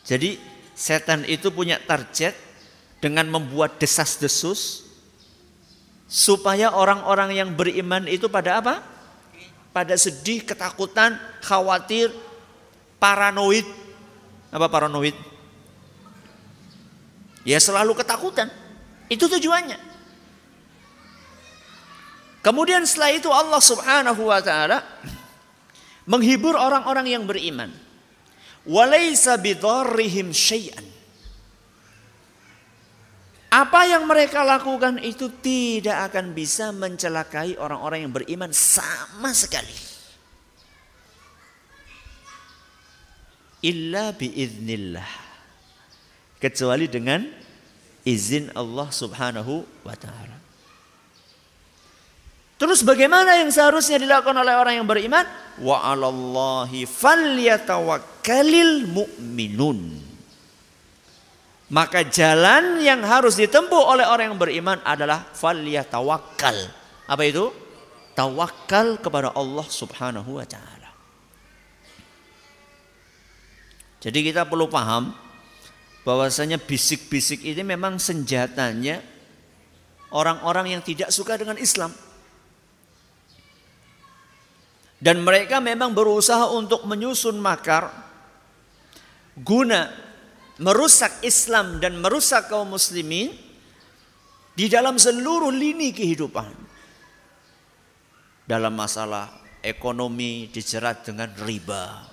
Jadi 0.00 0.40
setan 0.72 1.28
itu 1.28 1.52
punya 1.52 1.76
target 1.76 2.49
dengan 3.00 3.26
membuat 3.32 3.80
desas-desus 3.80 4.84
supaya 6.04 6.70
orang-orang 6.76 7.34
yang 7.40 7.50
beriman 7.56 8.04
itu 8.06 8.28
pada 8.28 8.60
apa? 8.60 8.74
Pada 9.72 9.96
sedih, 9.96 10.44
ketakutan, 10.44 11.16
khawatir, 11.40 12.12
paranoid. 13.00 13.64
Apa 14.52 14.68
paranoid? 14.68 15.16
Ya 17.42 17.56
selalu 17.56 17.96
ketakutan. 17.96 18.52
Itu 19.08 19.26
tujuannya. 19.26 19.90
Kemudian 22.40 22.84
setelah 22.88 23.12
itu 23.12 23.28
Allah 23.28 23.60
Subhanahu 23.60 24.22
wa 24.28 24.40
taala 24.40 24.80
menghibur 26.08 26.56
orang-orang 26.56 27.12
yang 27.12 27.24
beriman 27.28 27.68
walaysa 28.64 29.36
bidarrihim 29.36 30.32
syai'an. 30.32 30.84
Apa 33.50 33.82
yang 33.82 34.06
mereka 34.06 34.46
lakukan 34.46 35.02
itu 35.02 35.26
tidak 35.42 36.14
akan 36.14 36.30
bisa 36.30 36.70
mencelakai 36.70 37.58
orang-orang 37.58 38.06
yang 38.06 38.14
beriman 38.14 38.54
sama 38.54 39.34
sekali. 39.34 39.74
Illa 43.66 44.14
biiznillah. 44.14 45.10
Kecuali 46.38 46.86
dengan 46.86 47.26
izin 48.06 48.54
Allah 48.54 48.88
Subhanahu 48.88 49.66
wa 49.82 49.98
taala. 49.98 50.38
Terus 52.54 52.86
bagaimana 52.86 53.40
yang 53.40 53.50
seharusnya 53.50 53.98
dilakukan 53.98 54.36
oleh 54.36 54.54
orang 54.54 54.78
yang 54.78 54.86
beriman? 54.86 55.26
Wa 55.58 55.90
'alallahi 55.90 56.86
falyatawakkalil 56.86 58.86
mu'minun. 58.88 60.09
Maka 61.70 62.02
jalan 62.02 62.82
yang 62.82 62.98
harus 63.06 63.38
ditempuh 63.38 63.94
oleh 63.94 64.02
orang 64.02 64.34
yang 64.34 64.38
beriman 64.42 64.82
adalah 64.82 65.22
falyatawakkal. 65.22 66.66
Apa 67.06 67.22
itu? 67.22 67.54
Tawakal 68.18 68.98
kepada 68.98 69.30
Allah 69.38 69.66
Subhanahu 69.70 70.42
wa 70.42 70.46
taala. 70.50 70.90
Jadi 74.02 74.18
kita 74.26 74.50
perlu 74.50 74.66
paham 74.66 75.14
bahwasanya 76.02 76.58
bisik-bisik 76.58 77.46
ini 77.46 77.62
memang 77.62 78.02
senjatanya 78.02 78.98
orang-orang 80.10 80.74
yang 80.74 80.82
tidak 80.82 81.14
suka 81.14 81.38
dengan 81.38 81.54
Islam. 81.54 81.94
Dan 85.00 85.22
mereka 85.22 85.62
memang 85.62 85.94
berusaha 85.94 86.50
untuk 86.50 86.82
menyusun 86.84 87.38
makar 87.38 87.88
guna 89.38 90.09
merusak 90.60 91.24
Islam 91.24 91.80
dan 91.80 91.96
merusak 91.98 92.52
kaum 92.52 92.76
muslimin 92.76 93.32
di 94.52 94.68
dalam 94.68 95.00
seluruh 95.00 95.48
lini 95.48 95.90
kehidupan. 95.90 96.52
Dalam 98.44 98.76
masalah 98.76 99.30
ekonomi 99.64 100.52
dijerat 100.52 101.06
dengan 101.06 101.32
riba. 101.48 102.04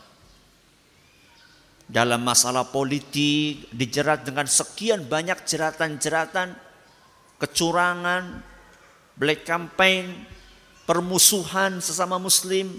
Dalam 1.88 2.20
masalah 2.20 2.68
politik 2.68 3.72
dijerat 3.72 4.24
dengan 4.28 4.48
sekian 4.48 5.08
banyak 5.08 5.40
jeratan-jeratan 5.48 6.52
kecurangan, 7.40 8.44
black 9.16 9.48
campaign, 9.48 10.12
permusuhan 10.88 11.80
sesama 11.80 12.20
muslim. 12.20 12.76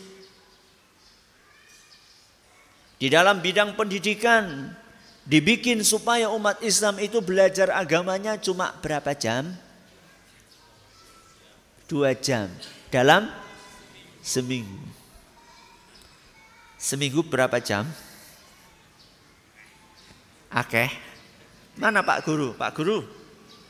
Di 2.98 3.08
dalam 3.08 3.40
bidang 3.40 3.78
pendidikan 3.78 4.74
dibikin 5.28 5.84
supaya 5.84 6.32
umat 6.32 6.56
Islam 6.64 6.96
itu 6.98 7.20
belajar 7.20 7.68
agamanya 7.76 8.40
cuma 8.40 8.72
berapa 8.80 9.12
jam? 9.12 9.52
Dua 11.84 12.16
jam 12.16 12.48
dalam 12.88 13.28
seminggu. 14.24 14.80
Seminggu 16.80 17.20
berapa 17.20 17.60
jam? 17.60 17.84
Oke. 20.48 20.88
Mana 21.78 22.02
Pak 22.02 22.26
Guru? 22.26 22.56
Pak 22.58 22.74
Guru, 22.74 23.06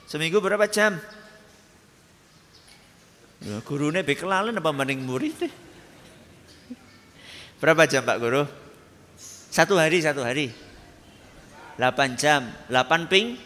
seminggu 0.09 0.41
berapa 0.41 0.65
jam? 0.71 0.97
Ya, 3.39 3.63
gurune 3.63 4.03
be 4.03 4.19
kelalen 4.19 4.59
apa 4.59 4.75
maning 4.75 4.99
murid 4.99 5.47
Berapa 7.63 7.87
jam 7.87 8.03
Pak 8.03 8.19
Guru? 8.19 8.43
Satu 9.51 9.75
hari, 9.79 9.99
satu 10.03 10.23
hari. 10.23 10.68
8 11.79 12.19
jam, 12.19 12.43
8 12.67 13.07
ping 13.07 13.39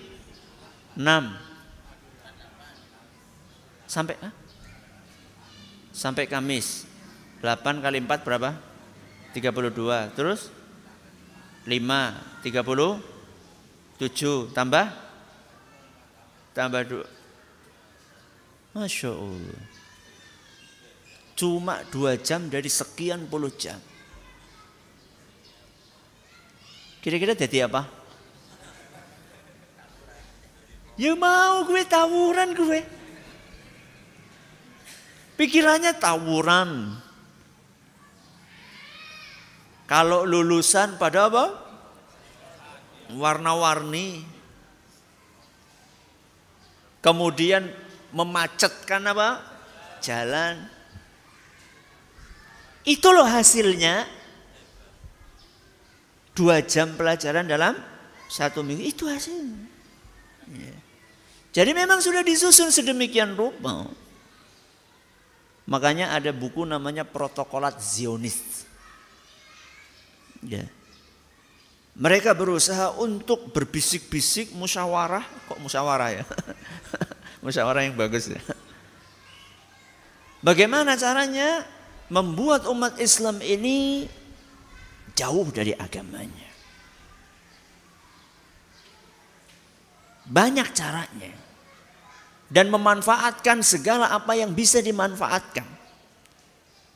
6. 0.97 1.05
Sampai 3.85 4.17
ah? 4.25 4.33
Sampai 5.93 6.25
Kamis. 6.25 6.89
8 7.45 7.85
kali 7.85 8.01
4 8.01 8.25
berapa? 8.25 8.57
32. 9.37 10.17
Terus 10.17 10.49
5, 11.69 12.41
30 12.41 13.13
7 14.01 14.57
tambah 14.57 14.87
tambah 16.57 16.83
2. 16.89 17.05
Masya 18.73 19.13
Allah. 19.13 19.61
Cuma 21.37 21.85
dua 21.93 22.17
jam 22.17 22.49
dari 22.49 22.73
sekian 22.73 23.29
puluh 23.29 23.53
jam. 23.53 23.77
Kira-kira 27.03 27.35
jadi 27.35 27.67
apa? 27.69 28.02
Ya 31.01 31.17
mau 31.17 31.65
gue 31.65 31.83
tawuran 31.89 32.53
gue. 32.53 32.81
Pikirannya 35.41 35.97
tawuran. 35.97 37.01
Kalau 39.89 40.29
lulusan 40.29 41.01
pada 41.01 41.33
apa? 41.33 41.45
Warna-warni. 43.17 44.25
Kemudian 47.01 47.73
memacetkan 48.13 49.03
apa? 49.09 49.41
Jalan. 50.05 50.69
Itu 52.85 53.11
loh 53.11 53.27
hasilnya. 53.27 54.07
Dua 56.33 56.65
jam 56.65 56.97
pelajaran 56.97 57.49
dalam 57.49 57.77
satu 58.29 58.61
minggu. 58.61 58.85
Itu 58.85 59.09
hasilnya. 59.09 59.72
Jadi 61.53 61.77
memang 61.77 62.01
sudah 62.01 62.25
disusun 62.25 62.73
sedemikian 62.73 63.37
rupa. 63.37 63.85
Makanya 65.69 66.17
ada 66.17 66.33
buku 66.33 66.65
namanya 66.65 67.05
Protokolat 67.05 67.77
Zionis. 67.79 68.65
Ya. 70.43 70.65
Mereka 71.93 72.33
berusaha 72.33 72.97
untuk 72.97 73.53
berbisik-bisik 73.53 74.57
musyawarah, 74.57 75.23
kok 75.45 75.61
musyawarah 75.61 76.25
ya? 76.25 76.25
musyawarah 77.45 77.85
yang 77.85 78.01
bagus 78.01 78.33
ya. 78.33 78.41
Bagaimana 80.41 80.97
caranya 80.97 81.69
membuat 82.09 82.65
umat 82.65 82.97
Islam 82.97 83.45
ini 83.45 84.09
jauh 85.13 85.47
dari 85.53 85.77
agamanya? 85.77 86.52
Banyak 90.29 90.69
caranya. 90.71 91.33
Dan 92.53 92.69
memanfaatkan 92.69 93.65
segala 93.65 94.13
apa 94.13 94.37
yang 94.37 94.53
bisa 94.53 94.79
dimanfaatkan. 94.85 95.65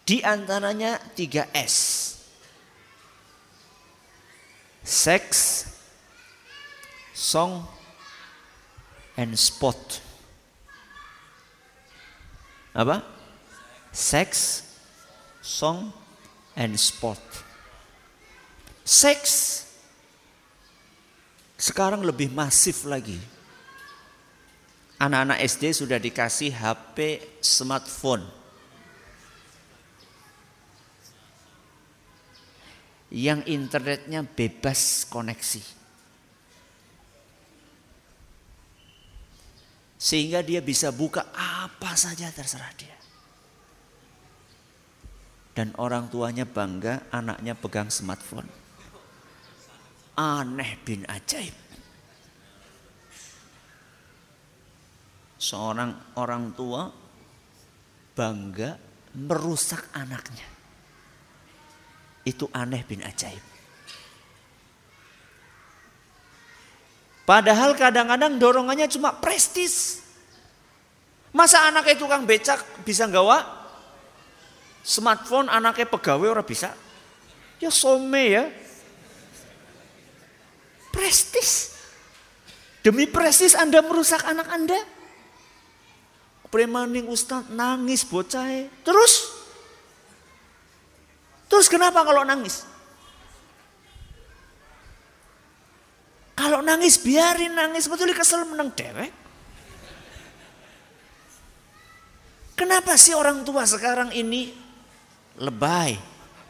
Di 0.06 0.22
antaranya 0.22 1.00
3S. 1.16 1.74
Sex, 4.86 5.24
song, 7.10 7.66
and 9.18 9.34
spot. 9.34 9.98
Apa? 12.76 13.02
Sex, 13.90 14.62
song, 15.40 15.90
and 16.54 16.78
spot. 16.78 17.18
Seks 18.86 19.65
sekarang 21.56 22.04
lebih 22.04 22.28
masif 22.28 22.84
lagi. 22.84 23.16
Anak-anak 24.96 25.40
SD 25.44 25.72
sudah 25.72 25.96
dikasih 26.00 26.52
HP 26.52 27.20
smartphone. 27.40 28.24
Yang 33.08 33.40
internetnya 33.48 34.20
bebas 34.24 35.08
koneksi. 35.08 35.64
Sehingga 39.96 40.44
dia 40.44 40.60
bisa 40.60 40.92
buka 40.92 41.24
apa 41.32 41.96
saja 41.96 42.28
terserah 42.28 42.72
dia. 42.76 42.96
Dan 45.56 45.72
orang 45.80 46.12
tuanya 46.12 46.44
bangga 46.44 47.08
anaknya 47.08 47.56
pegang 47.56 47.88
smartphone 47.88 48.65
aneh 50.16 50.80
bin 50.82 51.04
ajaib. 51.04 51.54
Seorang 55.36 56.16
orang 56.16 56.56
tua 56.56 56.88
bangga 58.16 58.80
merusak 59.14 59.92
anaknya. 59.92 60.48
Itu 62.24 62.48
aneh 62.50 62.82
bin 62.82 63.04
ajaib. 63.04 63.44
Padahal 67.26 67.76
kadang-kadang 67.76 68.40
dorongannya 68.40 68.88
cuma 68.88 69.12
prestis. 69.14 70.02
Masa 71.36 71.68
anaknya 71.68 72.00
tukang 72.00 72.24
becak 72.24 72.64
bisa 72.86 73.04
gawa 73.10 73.44
smartphone 74.86 75.50
anaknya 75.50 75.90
pegawai 75.90 76.32
orang 76.32 76.46
bisa? 76.46 76.70
Ya 77.58 77.68
some 77.68 78.14
ya, 78.14 78.46
prestis. 80.96 81.76
Demi 82.80 83.04
prestis 83.04 83.52
Anda 83.52 83.84
merusak 83.84 84.24
anak 84.24 84.48
Anda. 84.48 84.80
Premaning 86.48 87.04
Ustaz 87.12 87.44
nangis 87.52 88.08
bocah. 88.08 88.48
Terus? 88.80 89.12
Terus 91.52 91.68
kenapa 91.68 92.00
kalau 92.00 92.24
nangis? 92.24 92.64
Kalau 96.36 96.64
nangis 96.64 96.96
biarin 97.00 97.52
nangis 97.52 97.90
betul 97.90 98.12
kesel 98.16 98.48
menang 98.48 98.72
dewek. 98.72 99.12
Kenapa 102.56 102.96
sih 102.96 103.12
orang 103.12 103.44
tua 103.44 103.68
sekarang 103.68 104.16
ini 104.16 104.48
lebay? 105.36 106.00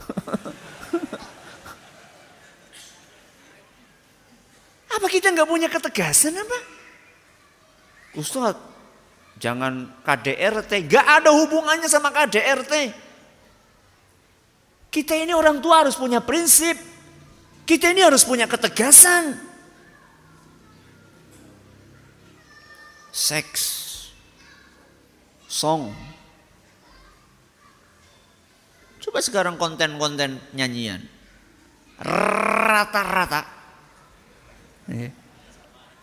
Apa 4.96 5.06
kita 5.12 5.28
nggak 5.28 5.48
punya 5.48 5.68
ketegasan 5.68 6.40
apa? 6.40 6.58
Ustaz, 8.16 8.56
jangan 9.36 9.92
KDRT. 10.00 10.88
Gak 10.88 11.06
ada 11.20 11.30
hubungannya 11.36 11.84
sama 11.84 12.08
KDRT. 12.08 13.04
Kita 14.88 15.12
ini 15.12 15.36
orang 15.36 15.60
tua 15.60 15.84
harus 15.84 15.92
punya 16.00 16.24
prinsip. 16.24 16.80
Kita 17.68 17.92
ini 17.92 18.00
harus 18.00 18.24
punya 18.24 18.48
ketegasan. 18.48 19.36
Seks, 23.12 23.62
song. 25.44 25.92
Coba 29.04 29.20
sekarang 29.20 29.60
konten-konten 29.60 30.40
nyanyian. 30.56 31.04
Rata-rata. 32.00 33.55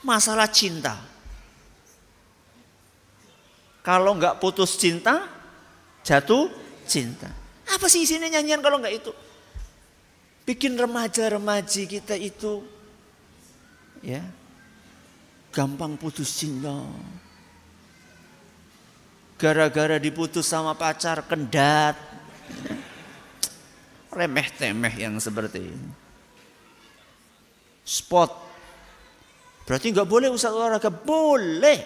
Masalah 0.04 0.52
cinta. 0.52 1.00
Kalau 3.84 4.16
nggak 4.16 4.40
putus 4.40 4.80
cinta, 4.80 5.28
jatuh 6.08 6.48
cinta. 6.88 7.28
Apa 7.68 7.88
sih 7.88 8.04
isinya 8.04 8.28
nyanyian 8.28 8.64
kalau 8.64 8.80
nggak 8.80 8.96
itu? 8.96 9.12
Bikin 10.44 10.76
remaja-remaji 10.76 11.88
kita 11.88 12.20
itu 12.20 12.64
ya 14.04 14.24
gampang 15.56 15.96
putus 15.96 16.32
cinta. 16.36 16.84
Gara-gara 19.40 20.00
diputus 20.00 20.48
sama 20.48 20.76
pacar 20.76 21.24
kendat. 21.28 21.96
Remeh 24.12 24.48
temeh 24.56 24.94
yang 25.00 25.20
seperti 25.20 25.60
ini. 25.74 25.92
Spot 27.84 28.43
Berarti 29.64 29.96
nggak 29.96 30.10
boleh 30.10 30.28
usah 30.28 30.52
olahraga? 30.52 30.92
Boleh. 30.92 31.80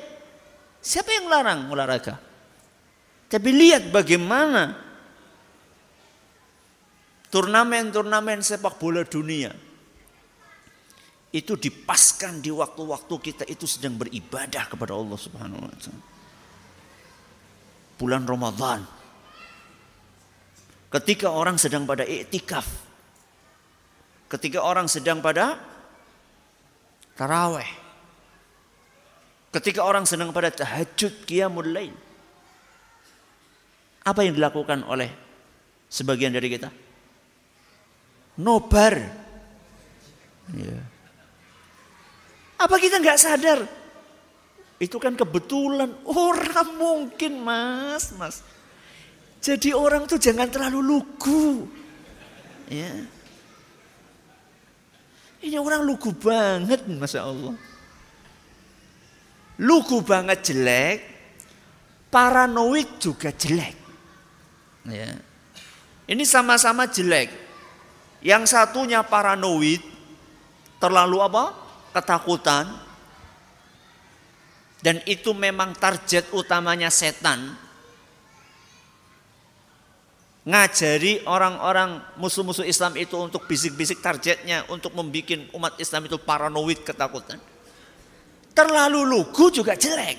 Siapa 0.81 1.09
yang 1.13 1.29
larang 1.29 1.69
olahraga? 1.69 2.17
Tapi 3.27 3.49
lihat 3.51 3.91
bagaimana 3.91 4.71
turnamen-turnamen 7.27 8.39
sepak 8.39 8.79
bola 8.79 9.03
dunia 9.03 9.51
itu 11.35 11.53
dipaskan 11.59 12.39
di 12.39 12.49
waktu-waktu 12.49 13.13
kita 13.19 13.43
itu 13.51 13.67
sedang 13.67 13.99
beribadah 13.99 14.63
kepada 14.71 14.95
Allah 14.95 15.19
Subhanahu 15.19 15.59
wa 15.59 15.75
taala. 15.75 16.03
Bulan 17.97 18.23
Ramadan. 18.23 18.81
Ketika 20.87 21.35
orang 21.35 21.59
sedang 21.59 21.83
pada 21.83 22.07
iktikaf. 22.07 22.65
Ketika 24.31 24.63
orang 24.63 24.87
sedang 24.87 25.19
pada 25.19 25.59
Taraweh. 27.17 27.65
Ketika 29.49 29.81
orang 29.81 30.05
senang 30.05 30.29
pada 30.29 30.53
tahajud 30.53 31.25
qiyamul 31.25 31.65
lain. 31.65 31.93
Apa 34.05 34.23
yang 34.23 34.37
dilakukan 34.37 34.85
oleh 34.85 35.09
sebagian 35.89 36.31
dari 36.31 36.47
kita? 36.47 36.69
Nobar. 38.37 38.95
Ya. 40.53 40.79
Apa 42.61 42.77
kita 42.77 43.01
nggak 43.01 43.19
sadar? 43.19 43.65
Itu 44.77 45.01
kan 45.01 45.17
kebetulan 45.17 45.89
orang 46.05 46.69
mungkin 46.77 47.41
mas, 47.41 48.13
mas. 48.13 48.45
Jadi 49.41 49.73
orang 49.73 50.05
tuh 50.05 50.21
jangan 50.21 50.53
terlalu 50.53 50.79
lugu. 50.85 51.65
Ya. 52.69 53.16
Ini 55.47 55.63
orang 55.63 55.79
lugu 55.87 56.11
banget, 56.11 56.83
Masya 56.83 57.23
Allah. 57.23 57.55
Lugu 59.63 60.03
banget 60.03 60.43
jelek, 60.51 60.97
paranoid 62.11 62.99
juga 62.99 63.31
jelek. 63.31 63.75
Ya. 64.91 65.15
Ini 66.03 66.23
sama-sama 66.27 66.83
jelek. 66.91 67.31
Yang 68.19 68.51
satunya 68.51 68.99
paranoid, 69.07 69.79
terlalu 70.83 71.23
apa? 71.23 71.55
Ketakutan. 71.95 72.67
Dan 74.83 74.99
itu 75.07 75.31
memang 75.31 75.71
target 75.79 76.27
utamanya 76.35 76.91
setan. 76.91 77.55
Ngajari 80.47 81.27
orang-orang 81.27 81.99
musuh-musuh 82.15 82.63
Islam 82.63 82.95
itu 82.95 83.19
untuk 83.19 83.43
bisik-bisik 83.51 83.99
targetnya 83.99 84.63
untuk 84.71 84.95
membuat 84.95 85.51
umat 85.51 85.75
Islam 85.75 86.07
itu 86.07 86.15
paranoid 86.15 86.87
ketakutan. 86.87 87.35
Terlalu 88.55 89.03
lugu 89.03 89.51
juga 89.51 89.75
jelek. 89.75 90.15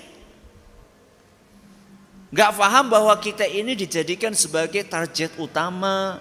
Gak 2.28 2.60
paham 2.60 2.92
bahwa 2.92 3.16
kita 3.16 3.48
ini 3.48 3.72
dijadikan 3.72 4.36
sebagai 4.36 4.84
target 4.84 5.32
utama. 5.40 6.20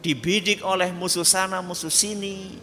Dibidik 0.00 0.64
oleh 0.64 0.88
musuh 0.88 1.28
sana, 1.28 1.60
musuh 1.60 1.92
sini. 1.92 2.56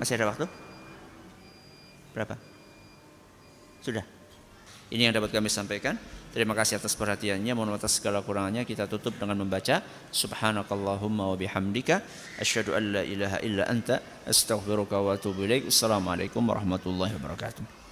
Masih 0.00 0.16
ada 0.16 0.32
waktu? 0.32 0.48
Berapa? 2.16 2.40
Sudah. 3.84 4.13
Ini 4.94 5.10
yang 5.10 5.14
dapat 5.18 5.34
kami 5.34 5.50
sampaikan. 5.50 5.98
Terima 6.30 6.54
kasih 6.54 6.78
atas 6.78 6.94
perhatiannya. 6.94 7.50
Mohon 7.50 7.82
atas 7.82 7.98
segala 7.98 8.22
kurangannya 8.22 8.62
kita 8.62 8.86
tutup 8.86 9.18
dengan 9.18 9.42
membaca 9.42 9.82
Subhanakallahumma 10.14 11.34
wa 11.34 11.36
bihamdika 11.38 11.98
asyhadu 12.38 12.78
an 12.78 12.82
la 12.94 13.02
ilaha 13.02 13.38
illa 13.42 13.66
anta 13.66 13.98
astaghfiruka 14.22 15.02
wa 15.02 15.18
atubu 15.18 15.50
ilaik. 15.50 15.66
Assalamualaikum 15.66 16.46
warahmatullahi 16.46 17.10
wabarakatuh. 17.18 17.83